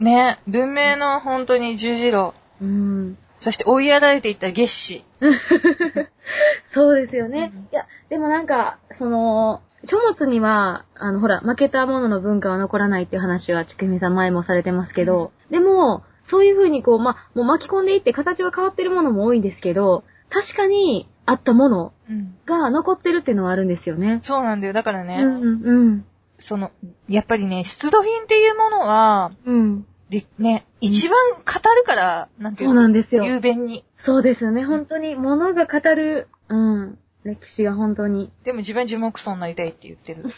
[0.00, 0.04] う。
[0.04, 2.34] ね、文明の本当に十字路。
[2.60, 3.16] うん。
[3.38, 5.04] そして追いやられていった月子。
[6.72, 7.52] そうですよね。
[7.54, 22.34] うんいや、でもなんか、その、書物には、あの、ほら、負けたものの文化は残らないっていう話は、ちくみさん前もされてますけど、でも、そういう風にこう、ま、もう巻き込んでいって形は変わってるものも多いんですけど、確かに、あったものうん。
[22.46, 24.18] が残ってるっていうのはあるんですよね。
[24.22, 24.72] そうなんだよ。
[24.72, 26.06] だからね、うん、うん、
[26.38, 26.70] その、
[27.08, 29.86] やっぱりね、出土品っていうものは、うん。
[30.10, 31.38] で、ね、一番語
[31.74, 33.24] るから、なんていうそうのなんですよ。
[33.24, 33.84] 雄弁に。
[33.98, 34.64] そうですよね。
[34.64, 36.98] 本当に、物が語る、うん。
[37.24, 38.32] 歴史が本当に。
[38.44, 40.24] でも自分は樹木葬になりたいって言ってる。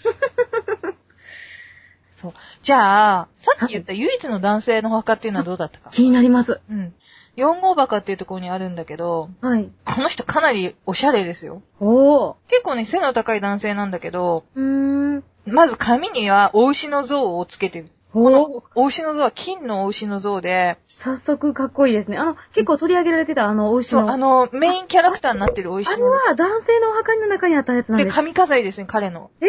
[2.13, 2.33] そう。
[2.63, 5.91] じゃあ、さっき言った唯一の男性のお墓っていうのはどうだったか？
[5.91, 6.61] 気になります。
[6.69, 6.93] うん。
[7.37, 9.71] 四号墓っていうところにあるんだけど、はい。
[9.87, 11.63] この人かなりおしゃれですよ。
[11.79, 12.35] おー。
[12.49, 15.25] 結構ね、背の高い男性なんだけど、うーん。
[15.47, 17.91] まず髪にはお牛の像をつけてる。
[18.13, 18.31] こ。
[18.31, 22.19] のお牛の像は金のお牛の像で、早速かっこいいですね。
[22.19, 24.13] あの、結構取り上げられてたあの、お牛そう、の。
[24.13, 26.17] あの、メインキャラクターになってるお牛あれの像。
[26.17, 28.15] は男性のお墓の中にあったやつなんで、です。
[28.15, 29.31] 髪飾りですね、彼の。
[29.41, 29.47] え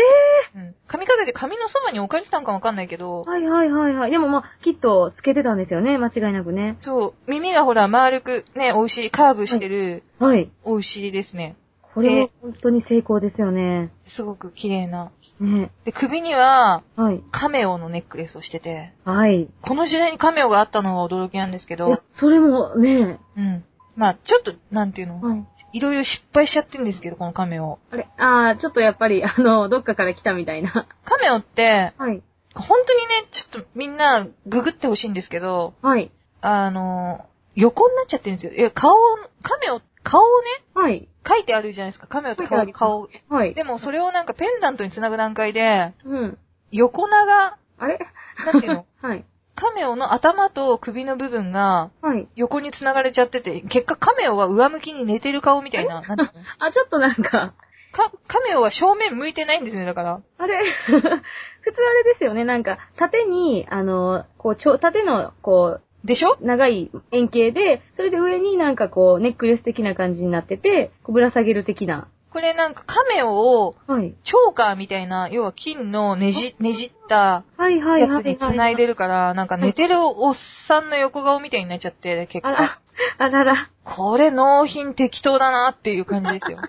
[0.56, 0.76] うん。
[0.88, 4.12] 髪飾りで髪のそばに置かれてたんかわかんないけどー、、はいはいはいはい。
[4.12, 5.97] でもまあ、きっとつけてたんですよね。
[5.97, 6.78] 間違いなくね。
[6.82, 10.52] そう、耳がほら丸くね、お牛、カーブしてるはい。
[10.63, 11.56] お牛ですね。
[11.93, 13.91] これは本当に成功ですよね。
[14.06, 15.12] すごく綺麗な。
[15.39, 15.71] ね。
[15.84, 17.21] で、首には、はい。
[17.32, 19.49] カメオのネックレスをしてて、はい。
[19.62, 23.63] この時代にカメオがあったのが驚きなんですけいやど、、それもね、うん。
[23.95, 25.45] まあちょっと、なんていうの、はい。
[25.73, 27.80] いろいろ失敗しちゃってるんですけど、このカメオ。
[27.91, 30.88] あれ、あー、ちょっとやっぱり、 あの、どっかから来たみたいな。
[31.06, 32.21] カメオって、はい。
[32.54, 36.12] 本当にね、ちょっとみんなググってほしいんですけど、はい。
[36.41, 37.25] あの、
[37.56, 38.54] 横になっちゃってるんですよ。
[38.54, 38.97] いや、顔、
[39.41, 41.08] カメオ、顔をね、はい。
[41.28, 42.08] 書いてあるじゃないですか。
[42.08, 43.10] カメオって顔、顔。
[43.30, 43.54] はい。
[43.54, 46.38] でもそれをなんかペンダントにつなぐ段階で、うん。
[46.72, 48.00] 横長、あれ？
[48.46, 48.86] なんていうの？
[49.02, 49.26] はい。
[49.56, 52.28] カメオの頭と首の部分がはい。
[52.36, 56.02] 横に繋がれちゃってて、結果カメオは上向きに寝てる顔みたいな。
[56.02, 57.54] な あ、ちょっとなんか、
[57.92, 60.22] か、カメオは正面向いてないんですね、だから。
[60.40, 60.64] あれ？
[60.88, 62.44] 普通あれですよね。
[62.44, 66.38] なんか、縦に、あの、こう、ちょ、縦の、こう、でしょ？
[66.42, 72.08] 長い円形で、それで上になんかこう、ネックレス的な感じになってて、こうぶら下げる的な。
[72.32, 74.16] これなんかカメオを、はい。
[74.24, 82.50] チョーカーみたいな、要は金のねじ、ねじったはいはいはい、やつに繋いでるから、なんか寝てるおっさんの横顔みたいになっちゃって、結構。
[82.50, 82.80] あら、
[83.18, 86.60] あらら、これ納品適当だなっていう感じですよ。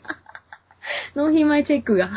[1.14, 2.10] 納品前チェックが。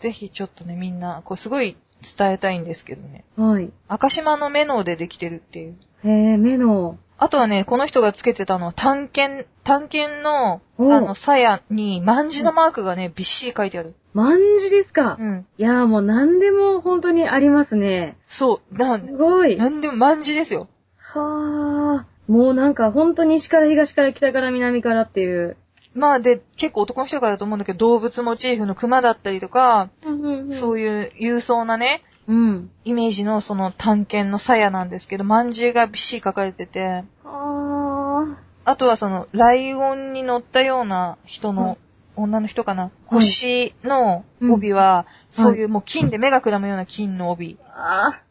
[0.00, 3.24] ぜひちょっとね、みんな、こうすごい伝えたいんですけどね。
[3.36, 3.72] はい。
[3.88, 5.76] 赤島のメノウでできてるっていう。
[6.04, 13.94] へえ、目の、あとはね、この人がつけてたのは探検、探検の、あの、鞘に、万字のマークがね、びっしり書いてある。
[14.12, 15.16] 万字ですか。
[15.20, 15.46] うん。
[15.56, 18.18] いやーもう何でも本当にありますね。
[18.28, 19.56] そう、な、すごい。
[19.56, 20.68] なんでも万字ですよ。
[20.96, 22.32] はー。
[22.32, 25.56] もうなんか本当に西から東から北から南からっていう。
[25.94, 32.70] まあで、結構男の人からだと思うんだけど、動物モチーフの熊だったりとか、うんそういう勇壮なね、うん。
[32.84, 41.78] イメージのその探検の鞘なんですけど、万字がびっしり書かれてて、ああとはその、ライオンに乗ったような人の、
[42.14, 45.44] 女の人かな、腰の帯は、うん。
[45.44, 47.58] そういうもう金で目がくらむような金の帯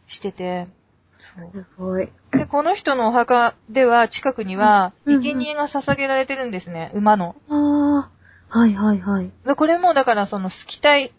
[0.07, 0.67] してて。
[1.19, 2.09] すごい。
[2.31, 7.35] で、この人のお墓では、近くには、うん生贄が捧げられてるんですね、馬の。
[7.49, 8.21] あー。
[8.53, 9.31] はいはいはい。
[9.45, 11.13] でこれもだからその、スキタイ。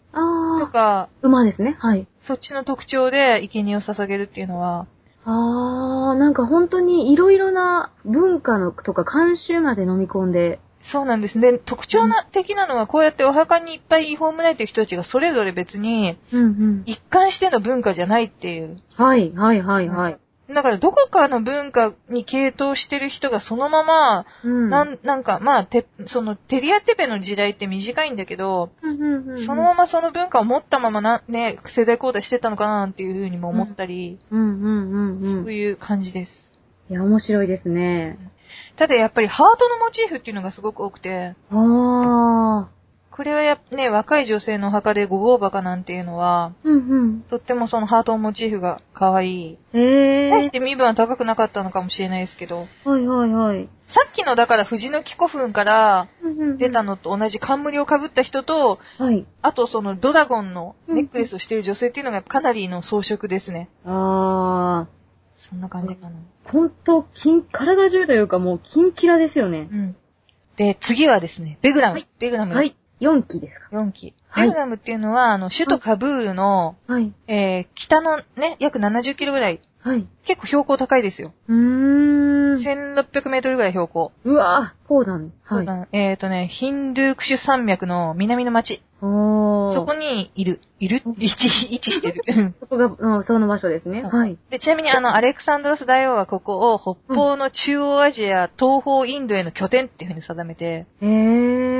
[0.59, 1.75] とか、馬ですね。
[1.79, 2.07] はい。
[2.21, 4.85] そっちの特徴で生贄を捧げるっていうのは、
[5.25, 10.59] あー、なんか本当にいろいろな文化のとか慣習まで飲み込んで。
[10.81, 11.53] そうなんですね。
[11.59, 16.83] 特徴な的なのは、こうやってお墓にいっぱい葬られてる人たちがそれぞれ別に、うんうん。
[16.85, 18.75] 一貫しての文化じゃないっていう。
[18.95, 20.19] はいはいはいはい。
[20.53, 24.69] だから、どこかの文化に傾倒してる人がそのまま、うん。
[24.69, 35.31] なん、なんか、まあ、て、その、テリアテペの時代って短いんだけど、うんうんうんうんそのままその文化を持ったままな、ね、世代交代してたのかなっていうふうにも思ったり、うんうんうんう。
[35.31, 36.51] そうんいう感じです。
[36.89, 38.19] いや、面白いですね。
[38.75, 42.69] ただやっぱりハートのモチーフっていうのがすごく多くて、あ
[43.15, 46.67] これはやね、若い女性のお墓でごぼうバカなんていうのは、ー。
[46.67, 47.21] うんうん。
[47.21, 49.57] とってもそのハートのモチーフが可愛い。
[49.73, 50.29] えー。
[50.31, 53.69] 対して身分は高くなかったのかもしれないですけど、はいはいはい。
[53.85, 56.07] さっきのだから藤の木古墳から
[56.57, 56.81] 出た。
[56.81, 59.27] のと同じ冠をかぶった人と、はい。
[59.43, 63.69] あとそのドラゴンのネックレスをしている女性っていうのがかなりの装飾ですね。
[63.85, 64.87] あ
[65.35, 66.15] そんな感じかな。
[66.47, 66.51] ー。
[66.51, 69.67] ほんと、筋、体中というかもう、キンキラですよね。
[69.71, 69.95] うん。
[70.55, 71.93] で、次はですね、ベグラム。
[71.93, 72.55] はいベグラム。
[72.55, 72.75] はい。
[73.01, 74.13] 4期ですか？4期。
[74.29, 77.13] はいベグラムっていうのは、あの、首都カブールの、はい。
[77.27, 79.59] えー、北のね、約70キロぐらい。
[79.79, 80.07] はい。
[80.25, 81.33] 結構標高高いですよ。
[81.49, 82.53] うーん。
[82.53, 84.11] 1600メートルぐらい標高。
[84.23, 85.31] うわぁ、高山。
[85.43, 85.87] はい。
[85.91, 88.81] えっ、ー、とね、ヒンドゥークシュ山脈の南の町。
[89.01, 89.73] おー。
[89.73, 90.61] そこにいる。
[90.79, 91.01] いる？
[91.05, 92.21] 位置、位置してる。
[92.25, 94.03] う ん そこが、うん、その場所ですね。
[94.03, 94.37] はい。
[94.49, 101.72] で、ちなみにあの、アレクサンドロス大王はここを北方の中央アジア、東方インドへの拠点っていう風に定めて、へー。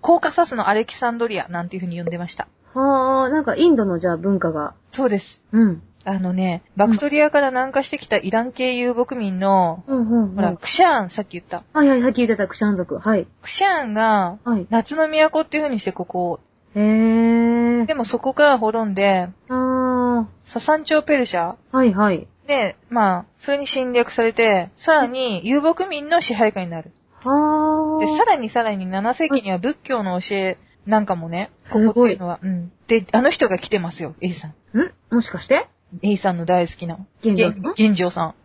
[0.00, 2.48] コーカサスのアレキサンドリアなんていう風に呼んでました。
[2.74, 4.74] はー、なんかインドのじゃあ文化が。
[4.90, 5.42] そうです。
[5.52, 5.82] うん。
[6.04, 10.34] あのね、バクトリアから南下してきたイラン系遊牧民の、うんうんうん。
[10.34, 11.62] ほら、クシャーン、さっき言った。
[11.72, 12.98] はいはい、さっき言ってたクシャン族。
[12.98, 13.26] はい。
[13.42, 14.66] クシャーンが、はい。
[14.70, 16.40] 夏の都っていう風にしてここを、
[16.74, 17.86] へー。
[17.86, 20.26] でもそこから滅んで、あー。
[20.46, 22.26] ササン朝ペルシャはいはい。
[22.46, 26.92] で、まあ、それに侵略されて、さらに遊牧民の支配下になる。
[27.22, 27.59] はー。
[28.00, 32.72] で、さらにさらに7世紀には仏教の教えなんかもね、すごいここっていうのは、うん。
[32.86, 34.78] で、あの人が来てますよ、A さん。
[34.78, 34.92] ん？
[35.10, 35.68] もしかして
[36.02, 36.98] ？A さんの大好きな。
[37.22, 37.74] 玄城さん？
[37.74, 38.34] 玄城さん。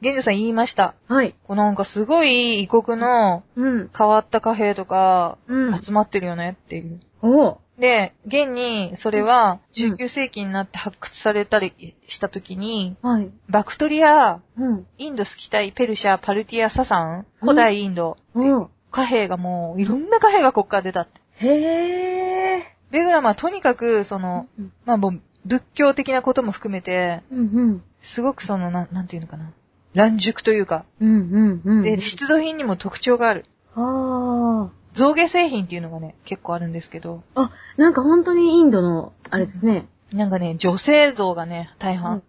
[0.00, 0.94] 言いました。
[1.08, 1.34] はい。
[1.44, 3.90] こうなんかすごい異国のうん。
[3.96, 5.82] 変わった貨幣とかうん。
[5.82, 7.00] 集まってるよねっていう。
[7.22, 7.56] おー。
[7.78, 13.30] で、現にそれはうん19世紀になって発掘されたりした時に、はい。
[13.48, 14.86] バクトリア、うん。
[14.98, 18.68] インド、スキタイ、ペルシャ、パルティア、ササン、古代インド、おー。
[18.92, 21.20] 貨幣がもう、いろんな貨幣がこっから出たって。
[21.44, 22.76] へえ。
[22.92, 27.84] ベグラムはとにかく、その、うんまあもう、仏教的なことも含めて、うんうん。
[28.02, 29.52] すごくその、なん、なんていうのかな。
[29.94, 31.82] 乱熟というか、うんうんうん。
[31.82, 33.46] で、出土品にも特徴がある。
[33.74, 37.42] あ造形製品っていうのがね、結構あるんですけど、あ。
[37.42, 39.88] あ、なんか本当にインドの、あれですね。
[40.12, 42.22] なんかね、女性像がね、大半。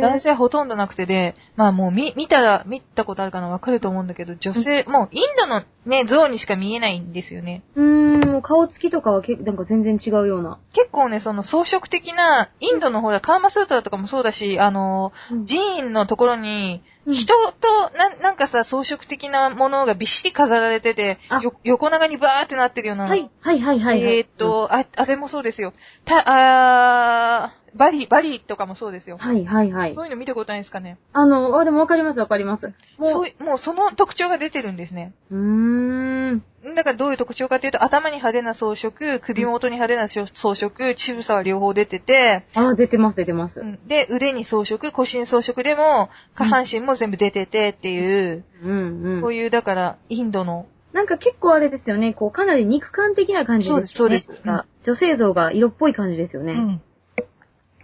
[0.00, 7.62] 男性はほとんどなくてで、まあもう見、見たら、見たことあるかなわかると思うんだけど、女性、もうインドのね、像にしか見えないんですよね。
[7.74, 10.58] うーん、顔つきとかはけなんか全然違うような。
[10.72, 23.04] 結構ね、その装飾的な、インドのほら、カーマスートラとかもそうだし、あの、うん寺院のところに、うん人と、な、なんかさ、装飾的なものがびっしり飾られててあ、よ横長にバーってなってるような。
[23.04, 24.04] はい、はい、はい、はい。
[24.04, 25.72] はいえーっ、と、あ、あれもそうですよ。
[26.04, 29.18] た、あーバリ、バリとかもそうですよ。
[29.18, 30.04] はい、はい、はいそう。
[30.04, 30.98] いうの見たことないですかね。
[31.12, 32.66] あの、あ、でもわかります、わかります。
[32.66, 35.12] もう、そうい、もうその特徴が出てるんですね。
[35.30, 36.42] うーん。
[36.74, 43.64] だからどういう特徴かというと、頭に派手な装飾、首元に派手な装飾、乳房は両方出てて、あ、出てます、出てますう。
[43.64, 49.22] んで、腕に装飾、腰に装飾でも、下半身も全部出ててっていう、うん、うん。
[49.22, 53.86] こういう、だから、インドの、なんか結構あれですよね、こう、かなり肉感的な感じですね。
[53.86, 56.52] そうですそうですなんか女性像が色っぽい感じですよね。
[56.52, 56.82] うん。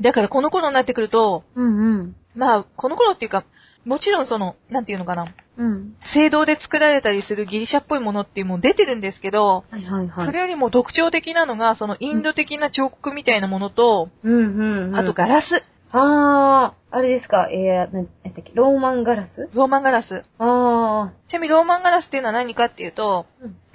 [0.00, 2.16] だからこの頃になってくると、うん、うん。
[2.34, 3.44] まあ、この頃っていうか、
[3.84, 5.96] もちろんその、なんていうのかな、うん。
[6.02, 10.26] 聖堂で作られたりするギリシャっぽいものっていうもん出てるんですけど、はい、はい、はい。
[10.26, 14.96] それよりも特徴的なのが、そのインド的な彫刻みたいなものと、うん、うん、うん。
[14.96, 15.62] あとガラス、
[15.96, 19.48] あー、あれですか、えー、だっけ、ローマンガラス？
[19.54, 20.24] ローマンガラス。
[20.38, 23.26] あちなみにローマンガラスっていうのは何かっていうと、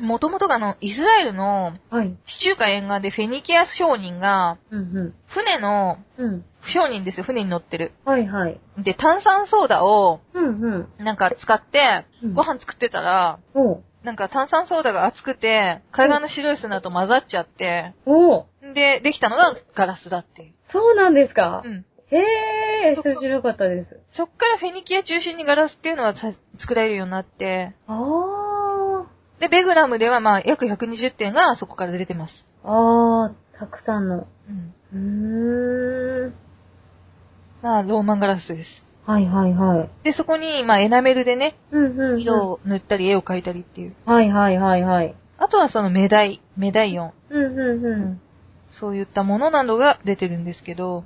[0.02, 0.04] ー。
[0.04, 2.14] もともとがあの、イスラエルのはい。
[2.26, 5.14] 地中海沿岸でフェニキア商人が、うん、うん。
[5.28, 6.46] 船の、うん。
[6.62, 7.94] 商人ですよ、船に乗ってる。
[8.04, 8.60] はい、はい。
[8.78, 11.04] で、炭酸ソーダを、うん、うん。
[11.04, 13.84] なんか使ってうん、ご飯作ってたら、おう。
[14.04, 18.46] なんか炭酸ソーダが熱くて、海岸の白い砂と混ざっちゃって、おう。
[18.74, 20.54] で、できたのがガラスだっていう。
[20.72, 21.64] そうなんですか？
[21.66, 21.86] うん。
[22.12, 24.00] へー、そっかそれ知らなかったです。
[24.10, 29.06] そっからフェニキア中心にガラスっていうのはさ作られるようになって、あ
[29.40, 32.46] で、ベグラムではまあ約120点がそこから出てます。
[32.64, 32.70] ー。
[32.70, 34.28] あー、たくさんの。
[34.50, 34.74] うん。
[34.94, 36.34] うーん。
[37.62, 38.84] まあ、ローマンガラスです。
[39.06, 39.90] はいはいはい。
[40.04, 42.22] で、そこに、まあ、エナメルでね、うんうん、うん。
[42.22, 43.94] 色を塗ったり絵を描いたりっていう。
[44.06, 45.16] はいはいはいはい。
[45.38, 47.14] あとはそのメダイ、メダイオン。
[47.30, 48.22] うんうんうん。
[48.70, 51.06] そういったものなどが出てるんですけど、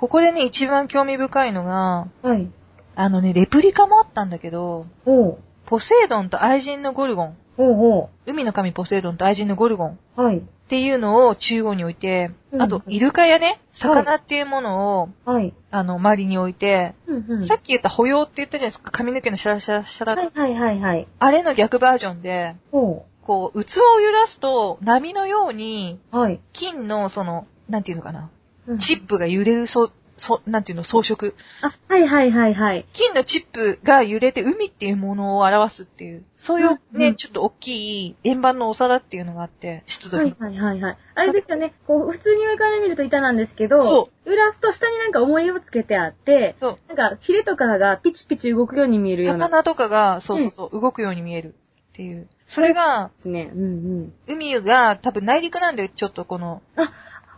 [0.00, 2.50] ここでね、一番興味深いのが、はい。
[2.94, 5.38] あのね、レプリカもあったんだけど、おう。
[5.66, 7.36] ポセイドンと愛人のゴルゴン。
[7.58, 9.98] おうお海の神ポセイドンと愛人のゴルゴン。
[10.16, 10.22] う。
[10.22, 10.38] はい。
[10.38, 15.52] っていうのを中央に置いて、うんあと、イルカやね、魚っていうものを、はい。
[15.70, 17.44] あの、周りに置いて、うんうん。
[17.44, 21.08] さっき言った歩揺って言ったじゃないですか、髪の毛のシャラシャラシャラ、はいはいはいはい。
[21.18, 23.02] あれの逆バージョンで、おう。
[23.22, 26.40] こう、器を揺らすと、波のように、はい。
[26.54, 28.39] 金の、その、なんていうのかな、うん
[28.78, 31.32] チップが揺れる、そう、そう、なんていうの、装飾。
[31.62, 32.86] あ、はいはいはいはい。
[32.92, 40.34] 金のチップが揺れて海っていうものを表すっていう、そういうね、ちょっと大きい円盤のお皿っていうのがあって、湿度に。
[40.38, 40.98] はいはいはいはい。
[41.14, 43.82] あれですよね、こう、普通に上から見ると板なんですけど、。
[43.82, 46.78] そう揺らすと下になんか重りをつけてあって、そう。
[46.88, 49.46] なんか、ヒレとかがピチピチ動くように見えるような。
[49.46, 51.54] で魚とかが、そうそうそう、動くように見える
[51.92, 52.28] っていう。
[52.46, 53.50] それが、すね。
[53.54, 53.66] うんう
[54.02, 54.12] ん。
[54.28, 56.92] 海が多分内陸なんで、ちょっとこの、あ、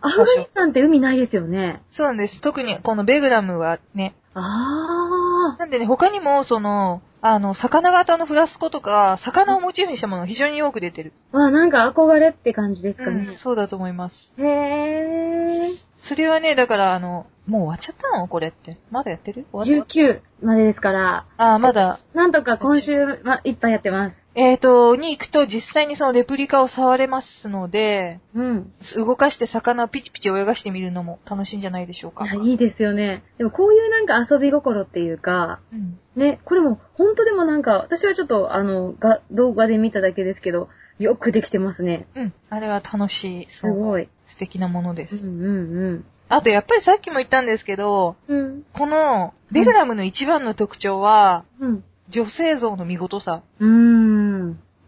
[0.05, 1.81] アフガニスタンって海ないですよね。
[1.91, 2.41] そうなんです。
[2.41, 4.13] 特にこのベグラムはね。
[4.33, 11.13] あなんでね、他にも、その、あの、魚型のフラスコとか、魚をモチーフにしたものが非常に多く出てる。
[11.31, 11.37] ー。
[11.37, 13.37] わ、なんか憧れって感じですかうんね。
[13.37, 14.33] そうだと思います。
[14.37, 15.85] へー。
[15.99, 18.27] それはね、だから、あの、もう終わっちゃったの？
[18.27, 18.77] これって。
[18.91, 19.45] まだやってる？
[19.53, 21.99] 終わった？19までですから、あー、まだ。
[22.13, 24.22] なんとか今週、ま、いっぱいやってます。
[24.35, 28.73] えーと、に行くと実際にそのレプリカを触れますので、うん。
[28.95, 32.25] 動かして魚をピチピチ泳がしてみるのも楽しいんじゃないでしょうか。
[32.25, 33.23] いや、いいですよね。
[33.37, 35.99] でもこういうなんか遊び心っていうか、うん。
[36.15, 42.07] ね、これも本当でもなんか、私はちょっとあの、が、動画で見ただけですけど、よくできてますね。
[42.15, 42.33] うん。
[42.49, 43.47] あれは楽しい。
[43.49, 43.67] す。
[43.67, 44.09] ごい。
[44.27, 45.15] 素敵なものです。
[45.15, 48.37] うんうんあと、やっぱりさっきも言ったんですけど、うん。
[48.37, 48.63] うん。
[48.73, 51.83] この、ベグラムの一番の特徴は、うん。
[52.09, 53.43] 女性像の見事さ。
[53.59, 54.22] うーん。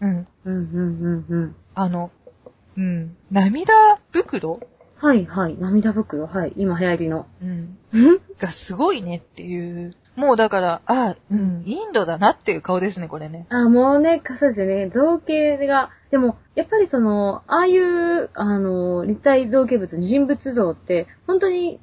[0.06, 0.54] うんうん。
[0.54, 1.56] うんうんうん。
[1.74, 2.12] あの、
[2.78, 3.16] うん。
[3.32, 3.74] 涙
[4.12, 4.60] 袋？
[4.98, 5.58] はいはい。
[5.58, 6.28] 涙袋。
[6.28, 6.54] はい。
[6.56, 7.26] 今流行りの。
[7.42, 7.78] うん。
[7.94, 8.22] ん？
[8.40, 9.94] がすごいねっていう。
[10.16, 13.48] もうだから、あ、うん、インドだなっていう顔ですね、これね。
[13.50, 14.90] あ、もうね、そうですよね。
[14.90, 21.82] 造形が、でも、やっぱりその、ああいう、あの、立体造形物、人物像って、本当に、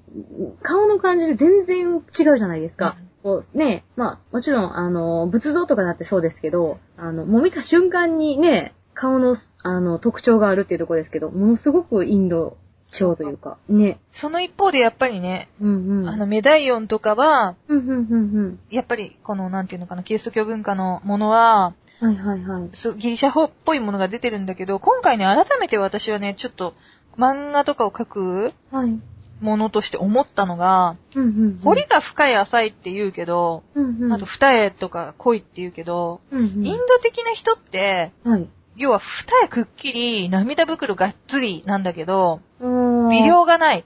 [0.63, 2.97] 顔の感じで全然違うじゃないですか。
[3.23, 12.57] こうね、まあ、もちろん、あの、仏像とかだってそうですけど、あの、もう見た瞬間にね、顔の、あの、特徴があるっていうところですけど、ものすごくインド
[12.93, 14.01] 調というか、ね。
[14.13, 16.09] その一方でやっぱりね、うんうん。
[16.09, 22.17] あの、メダイオンとかは、うんうんうんやっぱり、この、なんていうのかな、キリスト教文化のものは、うん。
[22.17, 22.99] はいはいはい。
[22.99, 26.75] ギリシャ法っぽいものが出てるんだけど、今回ね、改めて私はね、ちょっと、
[27.17, 28.99] 漫画とかを描くはい。
[29.43, 31.59] ものとして思ったのが、うんうんうん。
[31.59, 34.13] 彫りが深い浅いって言うけど、うんうん。
[34.13, 36.67] あと二重とか濃いって言うけど、うんうん。
[36.67, 38.49] インド的な人って、はい。
[38.77, 43.27] 要は二重くっきり、涙袋がっつりなんだけど、美微。
[43.27, 43.85] 量がない。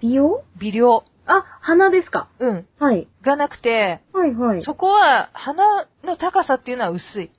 [0.00, 1.04] 美容微量。
[1.26, 2.28] あ、鼻ですか。
[2.38, 2.66] うん。
[2.78, 3.08] はい。
[3.22, 4.62] がなくて、はいはい。
[4.62, 7.30] そこは鼻の高さっていうのは薄い。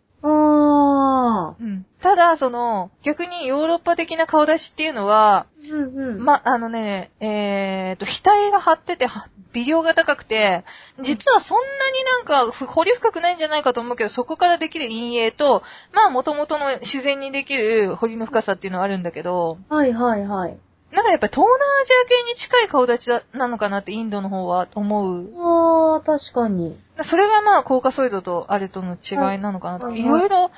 [1.14, 1.86] あうん。
[2.02, 5.74] ただ、その、逆にヨーロッパ的な顔出しっていうのは、ー。
[5.74, 6.24] うんうん。
[6.24, 10.66] ま、あのね、えーと、額が張ってて、は微量が高くて、
[11.02, 20.58] 実はそんなになんか、ふ掘り深くないんじゃないかと思うけど、そこからできる陰影と、まあ、元々の自然にできる彫りの深さっていうのはあるんだけど、はいはいはい。
[20.94, 25.32] なんかやっぱり東南アジア系に近い顔立ちだなのかなってインドの方は思う。
[25.36, 26.78] あー、確かに。
[27.04, 29.88] それがまあ、コーカソイドとあれとの違いなのかなと。
[29.88, 30.52] はいいろいろ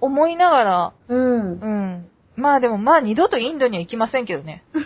[0.00, 1.60] 思いながら、うん。
[1.60, 2.08] うん。
[2.36, 4.64] まあでもまあ二度とインドには行きませんけどね。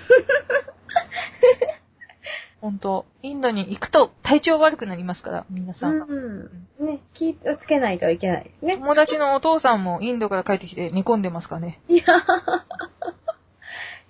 [2.61, 6.01] 本当インドに行くと体調悪くなりますから、皆さん。
[6.01, 6.51] う
[6.81, 6.87] ん。
[6.87, 8.79] ね、気をつけないといけないですね。
[8.79, 11.81] 友達のお父さんもインドから帰ってきて寝込んでますからね。
[11.89, 12.05] いや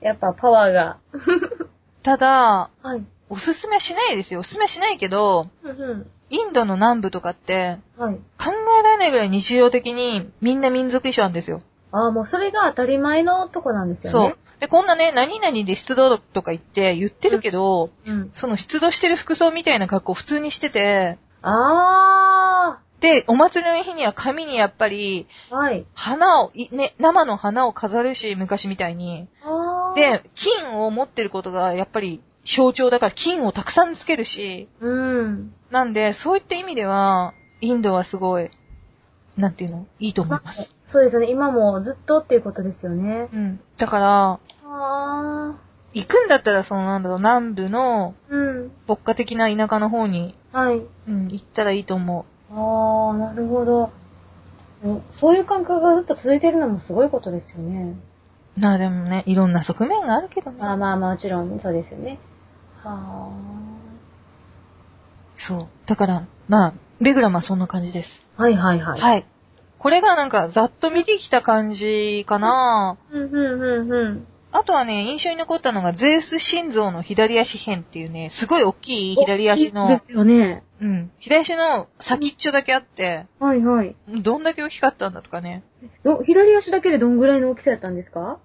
[0.01, 0.99] やっぱパワーが。
[2.05, 3.05] ただ、はい。
[3.29, 4.41] おすすめしないですよ。
[4.41, 8.15] おすすめしないけど、うんインドの南部とかって、はい。
[8.15, 11.61] 考えられないぐらい日常的にみんな民族衣装なんですよ。
[11.93, 14.37] ああ、もうそれが当たり前のとこなんですよそうね。。
[14.61, 18.31] で、こんなね、何々で出動とか言って言ってるけど、うん。
[18.33, 25.85] その出動してる服装みたいな格好普通にしてて、あで、お祭りの日には紙にやっぱり、あ、はい。
[25.95, 29.29] 花を、いね、生の花を飾るし、昔みたいに。
[29.45, 35.55] ああ。、で、金を持ってることがやっぱり象徴だから金をたくさんつけるし、うん。
[35.71, 38.51] なんで、そういった意味では、インドはすごい、
[39.37, 40.75] なんていうのいいと思います。
[40.87, 41.31] そうですよね。
[41.31, 43.29] 今もずっとっていうことですよね。
[43.33, 43.61] うん。
[43.79, 45.55] だから、ああ。
[45.95, 48.73] 行くんだったら、そのなんだろう、南部のうん。
[48.87, 50.83] 牧歌的な田舎の方に、はい。
[51.09, 53.91] うん、行ったらいいと思ああ、なるほど。
[54.85, 57.97] おそういう感覚がずっと続いてるのもすごいことですよね。
[58.57, 58.61] う。
[58.61, 60.59] なあ、でもね、いろんな側面があるけどね。
[60.61, 62.19] まあまあもちろんそうですよね。
[62.89, 63.33] は
[65.37, 65.69] そう。
[65.87, 68.23] だから、まあ、ベグラムはそんな感じです。
[68.37, 68.43] あ。
[68.43, 69.01] はいはいはい。
[69.01, 69.27] はい。
[69.79, 74.27] これがなんか、ざっと見てきた感じかなうんうんうんうん。
[74.53, 80.63] あとはね、印象に残ったのが、ゼウス心臓の左足編っていうね、すごい大きい左足の、ですよね。
[80.81, 83.97] うん、左足の先っちょだけあって、はいはい。
[84.23, 85.65] どんだけ大きかったんだとかね。
[86.05, 88.39] ど左足だけでどんぐらいの大きさやったんですか？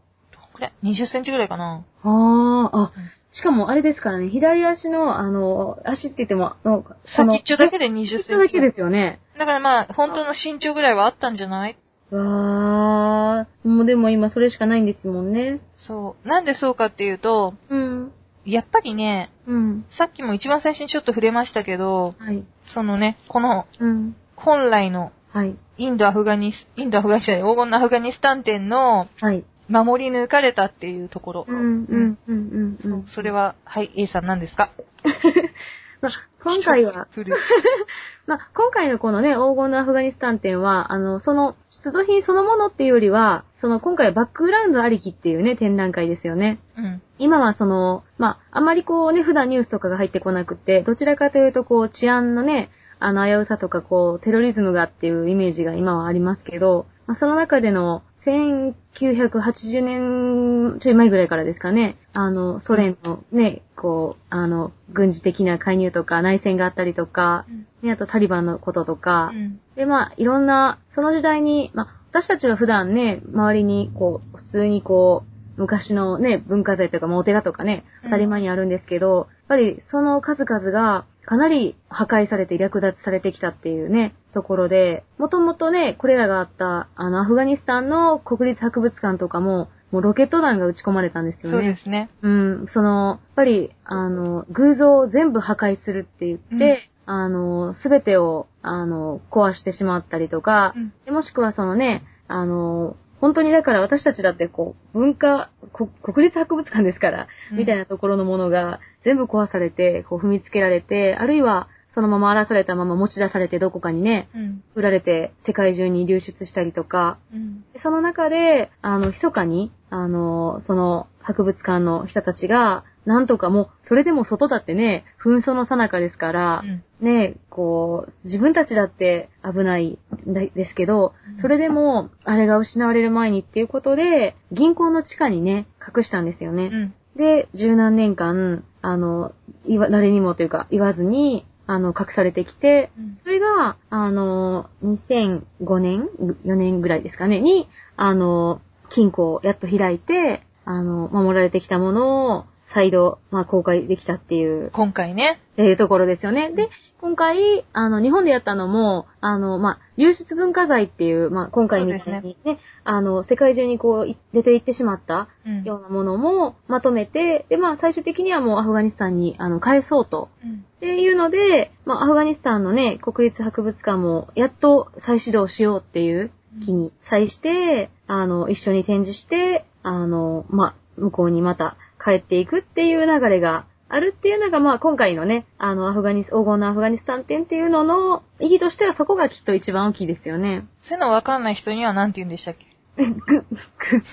[0.54, 1.86] これ、20センチぐらいかな。
[2.04, 8.24] ああ、あうん、しかもあれですからね、左足の、あの、足って言っても、あの先っちょだけで20センチ。
[8.24, 9.20] 先っちょだけですよね。
[9.38, 11.78] だからまあ、本当の身長ぐらいはあったんじゃない？
[12.12, 15.60] わー、もうでも今それしかないんですもんね。
[15.78, 16.28] そう。
[16.28, 18.12] なんでそうかっていうと、うん。
[18.46, 19.86] やっぱりね、うん。
[19.90, 22.44] さっきも一番最初にちょっと触れましたけど、はい。
[22.64, 24.16] そのね、このうん。
[24.36, 25.56] 本来のはい。
[25.78, 29.44] インド、アフガニス、インド、アフガニスタン、黄金のアフガニスタン店のはい。
[29.70, 31.46] 守り抜かれたっていうところ。
[31.48, 32.78] うん、うん、うん、うん。
[32.84, 34.72] うんそれは、はい、A さん何ですか？
[36.02, 36.12] まあ、
[36.44, 37.08] 今回は、
[38.26, 46.60] まあ、今回のこのね、黄金のアフガニスタン展は、あの、その、出土品そのものっていうよりは、その、今回はバックグラウンドありきっていうね、展覧会ですよね。
[46.78, 47.02] うん。
[47.18, 67.46] 今はその、まあ、あまりこうね、普段ニュースとかが入ってこなくて、どちらかというとこう、治安のね、あの、危うさとかこう、テロリズムがっていうイメージが今はありますけど、まあ、その中での、1980年ちょい前ぐらいからですかね、あの、ソ連のね、こう、あの、軍事的な介入とか内戦があったりとか、
[67.82, 69.60] ね、あとタリバンのこととか、うん。
[69.76, 75.24] で、まあ、いろんな、その時代に、まあ、私たちは普段ね、周りに、こう、普通にこ
[75.58, 91.58] う、昔のね、文化財とか、まあ、お寺とかね、当たり前にあるんですけど、やっぱりその数々が、かなり破壊されて略奪されてきたっていうね、ところで、もともとね、これらがあった、あの、アフガニスタンの国立博物館とかも、もうロケット弾が撃ち込まれたんですよね。
[91.58, 92.10] そうですね。
[92.22, 111.68] うん、その、やっぱり、あの、偶像を全部破壊するって言って、あの、すべてを、あの、壊してしまったりとか、うんでもしくはそのね、あの、本当にだから私たちだってこう、文化、こ国立博物館ですから、うんみたいなところのものが全部壊されて、こう踏みつけられて、あるいは、
[112.00, 114.64] そそのまま荒らされたまま持ち出されてどこかにね、うん。
[114.74, 117.66] 売られて世界中に流出したりとか、うん。
[117.82, 136.70] その中で、あの、密かに、あの、その博物館の人たちが、なんとかもう、それでも外だってね、紛争の最中ですから、うんね、こう、自分たちだって危ないんですけどうん、それでも、あれが失われる前にっていうことで、銀行の地下にね、隠したんですよね。
[136.72, 136.94] うん。
[137.18, 139.34] で、十何年間、あの、
[139.68, 143.20] 言わ、誰にもというか言わずに、あの、隠されてきて、うん。
[143.24, 146.10] それが、あの、2005年
[146.44, 148.60] ?4 年ぐらいですかね、に、あの、
[148.90, 155.42] 金庫をやっと開いて、あの、守られてきたものを再度、まあ、公開できたっていう、今回ね。
[155.58, 156.52] えーところですよね。
[156.52, 156.70] で、
[157.02, 165.64] 今回、あの、日本でやったのも、あの、まあ、流出文化財っていう、まあ、今回みたいにね、あの、世界中にこう、い出ていってしまったうん。
[165.64, 170.66] ようなものもまとめて、で、まあ、最終的にはもうアフガニスタンに、あの、返そうとうん。
[170.78, 176.32] っていうので、まあ、アフガニスタンのね、国立博物館も、やっと再始動しようっていう
[176.64, 190.68] 気に際して、あの、一緒に展示して、あの、まあ、向こうにまた帰っていくっていう流れがあるっていうのが、まあ、今回のね、あの、アフガニス、黄金のアフガニスタン展っていうのの意義としてはそこがきっと一番大きいですよね。
[190.80, 192.68] そういうのわかんない人には何て言うんでしたっけ？
[193.04, 193.46] ぐ、ぐ、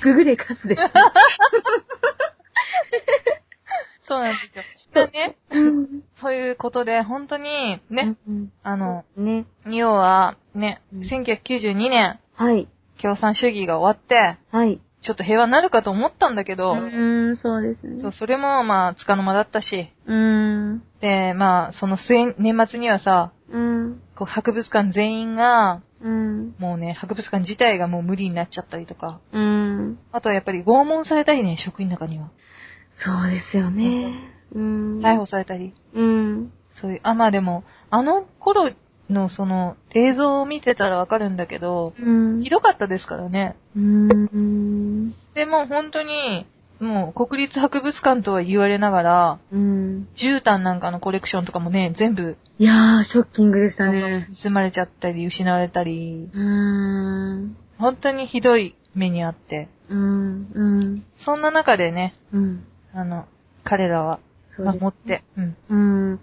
[0.03, 0.83] ぐぐれかすです。
[4.01, 5.07] そうなんですよ。
[5.09, 9.45] でね、うんそういうことで、本当に、ね、うんあの、ね。
[9.67, 12.69] 要は、ね、うん1992年、はい。
[13.03, 14.81] 共産主義が終わって、はい。
[15.07, 18.01] ちょっと平和になるかと思ったんだけうど、ーん、そうですね。
[18.01, 20.83] そう、それも、まあ、つかの間だったし、うーん。
[21.01, 24.03] で、まあ、その末、年末にはさ、うん。
[24.17, 26.57] こう、博物館全員が、うん。
[26.59, 29.99] もうね、博物館自体がもう無理になっちゃったりとか、うん。
[30.11, 32.29] あとはやっぱり拷問されたりね、職員の中には。
[32.95, 34.13] そうですよね。
[34.57, 34.99] うん。
[34.99, 35.73] 逮捕されたり。
[35.95, 36.53] うん。
[36.75, 38.73] そういう、あ、まあでも、あの頃
[39.11, 42.43] のその映像を見てたらわかるんだけど、うん。
[42.43, 43.57] ひどかったですからね。
[43.77, 45.11] うん。
[45.35, 46.47] でも本当に、
[46.81, 50.09] もう国立博物館とは言われながら、うん。
[50.17, 54.29] 絨毯なんかのコレクションとかもね、全部いやー、ショッキングでしたね。
[54.43, 57.57] 盗まれちゃったり、失われたり、うーん。
[57.79, 60.51] 本当にひどい目にあって、うん。
[60.55, 61.05] うん。
[61.19, 62.65] そんな中でね、うん。
[62.95, 63.27] あの、
[63.63, 64.21] 彼らは
[64.59, 65.57] 守って、うん。
[65.69, 65.75] う
[66.15, 66.21] ん。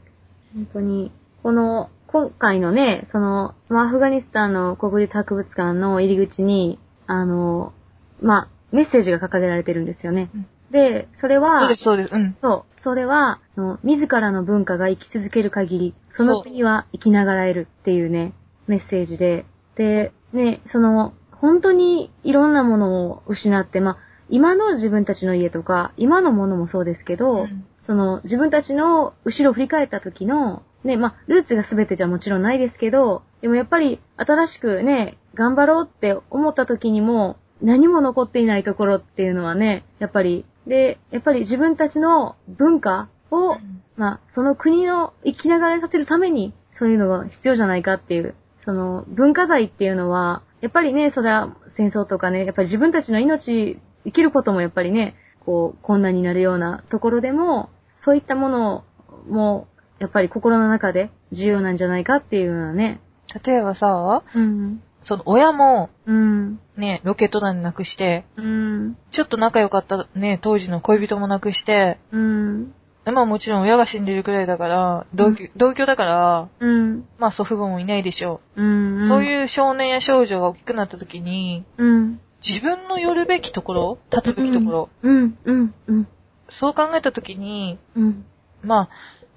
[0.55, 1.11] 本当に、
[1.43, 7.73] この、今回のね、その、まあアフガニスタンの国立博物館の入り口に、あの、
[8.21, 10.29] まあ、メッセージが掲げられてるんですよね。
[10.33, 12.35] うんで、それは、そうです、そうです、うん。
[12.41, 12.81] そう。
[12.81, 18.33] それは、あの自らの文化が生き続ける限り、その国は生きながらえるっていうね、
[18.65, 19.45] メッセージで。
[19.75, 23.97] で、ね、その、本当にいろんなものを失って、まあ、
[24.29, 43.57] 今の自分たちの家とか、今のものもそうですけど、うんその、自分たちの後ろを振り返った時の、ね、まあ、ルーツが全てじゃもちろんないですけど、でもやっぱり新しくね、頑張ろうって思った時にも、何も残っていないところっていうのはね、やっぱり、で、やっぱり自分たちの文化を、
[43.95, 55.15] まあ、その国の生きながらえさせるために、そういうのが必要じゃないかっていう、その、文化財っていうのは、やっぱりね、それは戦争とかね、やっぱり自分たちの命、生きることもやっぱりね、
[55.45, 58.83] こう、困難になるようなところでも、そういったもの
[59.27, 59.67] も、
[60.03, 62.99] やっぱり心の中で重要なんじゃないかっていうようなね。
[63.45, 64.83] 例えばさ、うん。
[65.01, 66.59] その親も、うん。
[66.75, 68.97] ね、ロケット弾なくして、うん。
[69.11, 72.73] ちょっと仲良かったね、当時の恋人もなくして、うん。
[73.05, 77.07] まあもちろん親が死んでるくらいだから、同居、同居だから、うん。
[77.17, 78.97] まあ祖父母もいないでしょうん。
[79.05, 79.07] う。
[79.07, 79.23] そうう。
[79.23, 82.19] いう少年や少女が大きくなった時に、うん。
[82.45, 85.37] 自分の寄るべきところ、立つべきところ、うん。
[85.45, 85.73] うん。
[85.87, 86.07] うん。
[86.49, 88.25] そう考えた時に、うん。
[88.63, 88.89] まあ、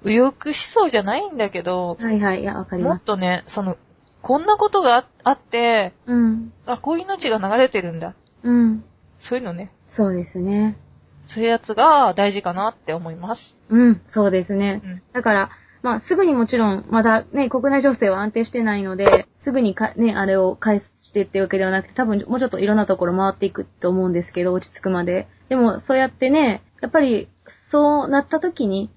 [0.03, 2.41] 右翼思想じゃないんだけど、はいはい。
[2.41, 3.07] いや、わかります。
[3.07, 3.77] もっとね、その、
[4.21, 6.53] こんなことがああって、うん。
[6.65, 8.15] あ、こういう命が流れてるんだ。
[8.43, 8.83] うん。
[9.19, 9.71] そういうのね。
[9.89, 10.77] そうですね。
[11.23, 13.57] そういうやつが大事かなって思います。
[13.69, 14.01] うん。
[14.07, 14.81] そうですね。
[14.83, 15.01] うん。
[15.13, 15.49] だから、
[15.81, 25.27] まあ、すぐにもちろん、まだね、国内情勢は安定してないので、すぐにか、ね、あれを返してっていうわけではなくて、多分もうちょっといろんなところ回っていくと思うんですけど、落ち着くまで。
[25.49, 27.29] でも、そうやってね、やっぱり、
[27.71, 28.89] そうなった時に、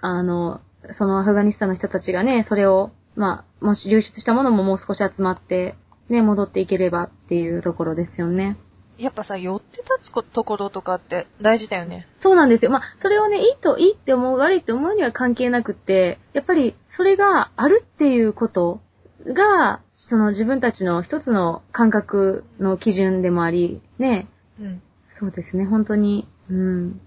[0.00, 0.60] あの、
[0.92, 5.74] そのアフガニスタンの人たちがね、それを、まあ、もし流出したものももう少し集まって、
[6.08, 8.56] ね、戻っていければっていうところですよね。
[8.98, 12.06] やっぱさ、寄って立つこところとかって大事だよね。
[12.18, 12.70] そうなんですよ。
[12.70, 18.80] まあ、それをね、いいといいって思う、悪いって思うには関係なくって、やっぱり、それがあるっていうこと
[19.26, 24.28] が、その自分たちの一つの感覚の基準でもあり、ね、
[24.60, 24.82] うん。
[25.18, 27.00] そうですね、本当に、うん。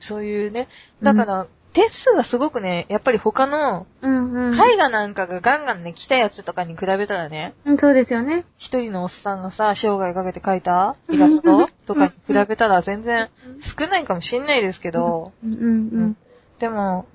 [0.00, 0.68] そういうね。
[1.02, 1.46] だから、
[1.78, 4.54] 点数がすごくね、やっぱり他のうんうん。
[4.54, 8.44] 絵画なんかがガンガンね、来たやつとかに比べたらね、うん、そうですよね。
[8.56, 16.16] 一人のおっさんがさ、生涯かけて描いたイラストとかに比べたら全然少ないかもしんないですけど、うんうん
[16.58, 17.06] でも、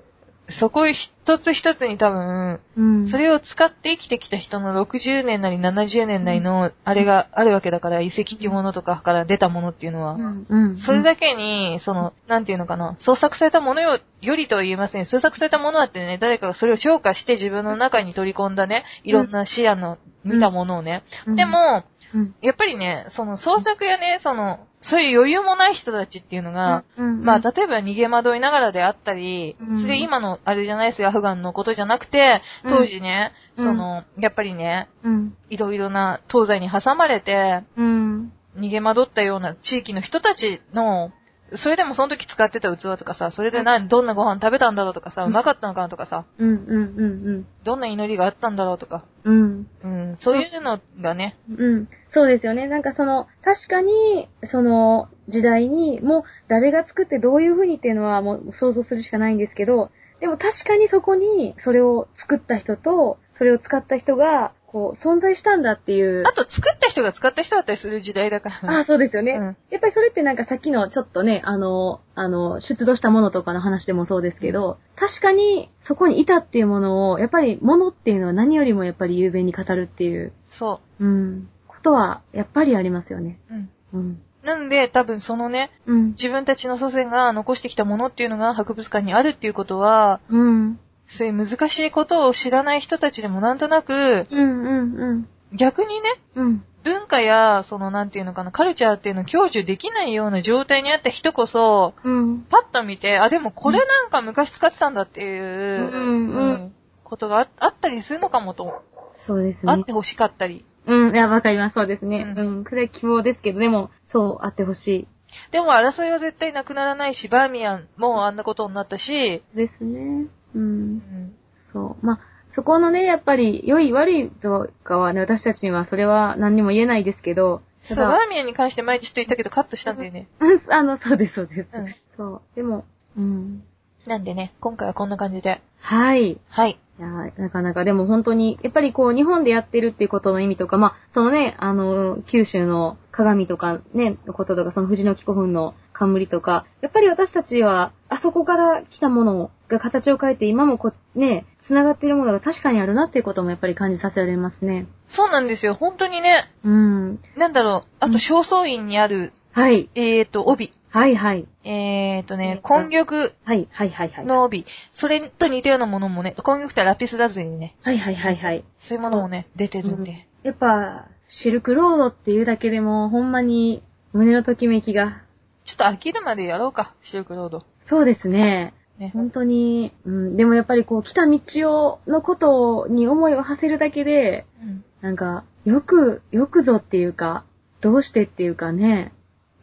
[0.48, 3.00] そこ一つ一つに多分、うん。
[3.00, 3.08] うん。
[3.08, 10.76] それを使って生きてきた人の60年なり70年なりのあれがあるわけだから、遺跡っていうものとかから出たものっていうのはう、んうん。
[10.76, 15.06] それだけに、その、なんていうのかな、創作されたものよ、よりとは言えません。
[15.06, 21.04] 創作されたものはってね、誰かがそれを消化して自分の中に取り込んだね、いろんな視野の見たものをね。
[21.26, 22.34] うんで、も、うん。
[22.42, 35.36] やっぱりね、その創作やね、その、そういう余裕もない人たちっていうのが、うん、まあ、例えば逃げ惑いながらであったり、うんそれ今のあれじゃないですよ、アフガンのことじゃなくて、うん当時ね、うんその、やっぱりね、うん。
[35.48, 38.32] いろいろな東西に挟まれて、うん。
[38.56, 41.12] 逃げ惑ったような地域の人たちの、
[41.56, 49.66] それでもその時使ってた器とかさ、それで何、どんなご飯食べたんだろうとかさ、うまかったのかなとかさ、うんうんうんどんな祈りがあったんだろうとか、うん。
[49.82, 50.10] うん。
[50.10, 51.88] うん、そういうのがね、うん。
[52.14, 52.68] そうですよね。
[52.68, 59.90] なんかその、確かに、その時代に、もう誰が作ってどういう風にっていうのはもう想像するしかないんですけど、
[60.20, 66.22] でも確かにそこに、それを作った人と、それを使った人が、こう、存在したんだっていう。
[66.24, 68.76] あと作った人が使った人だったりする時代だから。
[68.76, 81.48] ああ、そうですよね、うんやっぱりそれってなんかさっきのちょっとね、あの、あの、出土したものとかの話でもそうですけど、確かにそこにいたっていうものを、やっぱり物っていうのは何よりもやっぱり雄弁に語るっていう、そうん、
[81.84, 83.38] ことは、やっぱりありますよね。
[83.50, 83.54] う。
[83.54, 83.70] うん。
[83.92, 84.22] うん。
[84.42, 86.06] なんで、多分そのね、うん。
[86.12, 90.80] 自分たちの祖先が残してきたものっていうのが博物館にあるっていうことは、うん。
[91.06, 95.28] そういう難しいことを知らない人たちでもなんとなく、うんうんうん。
[95.52, 96.64] 逆にね、うん。
[96.82, 102.40] 文化や、そのなんていうのかな、カルチャーっていうのを享受できないような状態にあった人こそ、うん。
[102.42, 106.74] パッと見て、あ、でもこれなんか昔使ってたんだっていう、うんうん
[107.04, 108.82] ことがああったりするのかもと、
[109.16, 109.92] そうですねあって。
[109.92, 110.64] ほしかったり。
[110.86, 111.14] うん。
[111.14, 111.74] いや、わかります。
[111.74, 112.34] そうですね。
[112.36, 112.64] ううんん。
[112.64, 115.08] これは希望ですけど、でも、そうあってほしい。
[115.50, 120.28] でも争いは絶対なくならないし、バーミヤンもあんなことになったし、ですね。
[120.54, 120.58] う。
[120.58, 121.34] うんん
[121.72, 122.06] そう。
[122.06, 122.20] まあ、
[122.54, 130.28] そこのね、やっぱり、良い悪いとかはね、私たちにはそれは何にも言えないですけど、そう、バーミヤンに関して前ちょっと言ったけどカットしたんだよね。
[130.40, 131.68] うんあの、そうです、そうです。
[131.72, 132.42] うんそう。
[132.54, 132.84] でも、
[133.16, 133.64] うん。
[134.06, 135.60] なんでね、今回はこんな感じで。
[135.80, 136.38] はい。
[136.48, 136.78] はい。
[136.96, 154.86] いやーなかなか、でも本当に、やっぱりこう、日本でやってるっていうことの意味とか、まあ、そのね、あの、九州の鏡とかね、のこととか、その藤の木古墳の冠とか、やっぱり私たちは、あそこから来たものが形を変えて、今もこう、ね、繋がっているものが確かにあるなっていうこともやっぱり感じさせられますね。
[155.08, 155.74] そうなんですよ。
[155.74, 157.20] 本当にね、うん。
[157.36, 159.88] なんだろう、あと、正倉院にある、はい。
[159.94, 160.72] えーと、帯。
[160.94, 161.48] はいはい。
[161.64, 164.24] えーとね、うん根玉はいはいはいはい。
[164.24, 164.64] の帯。
[164.92, 168.64] それと似たようなものもね、根玉ってラピスラズリにね、はいはいはいはい。
[168.78, 170.28] そういうものもね、出てるんで。
[170.44, 173.82] やっぱ、シルクロードっていうだけでも、ほんまに、
[174.12, 175.24] 胸のときめきが。
[175.64, 177.64] ちょっと飽きるまでやろうか、シルクロード。
[177.82, 178.72] そうですね。
[179.00, 179.10] ね。
[179.14, 181.40] 本当に、うん、でもやっぱりこう、来た道
[181.72, 184.84] を、のことに思いを馳せるだけで、うん。
[185.00, 187.44] なんか、よく、よくぞっていうか、
[187.80, 189.12] どうしてっていうかね、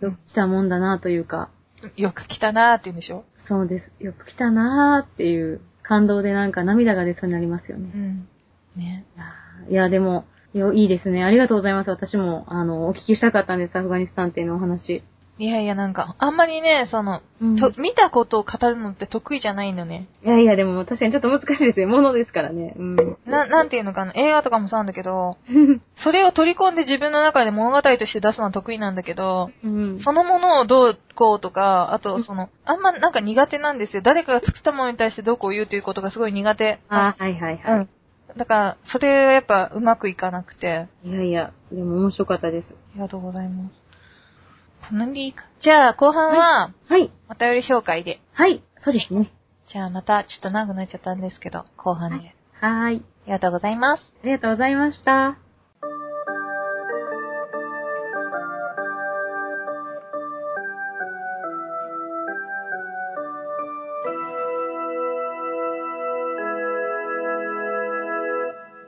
[0.01, 1.49] よく来たもんだなというか、
[1.95, 3.23] よく来たなーって言うんでしょ？
[3.47, 3.91] そうです。
[3.99, 7.97] よく来たなーっていう感動でなんか涙が出そうになりますよねう。
[7.97, 8.27] ん。
[8.75, 9.05] ね。
[9.15, 11.23] いやーいや、でも、よいいですね。
[11.23, 11.89] ありがとうございます。
[11.89, 13.77] 私も、あの、お聞きしたかったんです。
[13.77, 15.03] アフガニスタンっていうのお話。
[15.41, 20.07] いやいや、なんか、あんまりね、その、うんと見たことを語るのって得意じゃないのね。
[20.23, 21.87] いやいや、でも確かにちょっと難しいですよ。
[21.87, 22.75] ものですからね。
[22.77, 23.17] うん。
[23.25, 25.37] な、なんていうのかな、映画とかもそうなんだけど、
[25.95, 29.97] それを取り込んで自分の中で物語として出すのは得意なんだけど、うん。
[29.97, 34.03] そのものをどうこうとか、あとその、あんまなんか苦手なんですよ。
[34.03, 36.79] 誰かが作ったものに対してどうこう言うということがすごい苦手。
[36.87, 37.89] あーはいはいはうん。
[38.37, 40.85] だから、それはやっぱうまくいかなくて。
[41.03, 41.09] い。
[41.09, 42.75] いやいや、でも面白かったです。
[42.91, 43.80] ありがとうございます。
[44.87, 45.45] こんなんでいいか。
[45.59, 47.11] じゃあ、後半は、はい。
[47.29, 48.19] お便り紹介で。
[48.33, 48.63] はい。
[48.83, 49.31] そうですね。
[49.67, 52.35] じゃあまた、ちょっと長くなっちゃったんですけど、後半で。
[52.59, 53.03] はーい。
[53.23, 54.13] ありがとうございます。
[54.23, 55.37] ありがとうございました。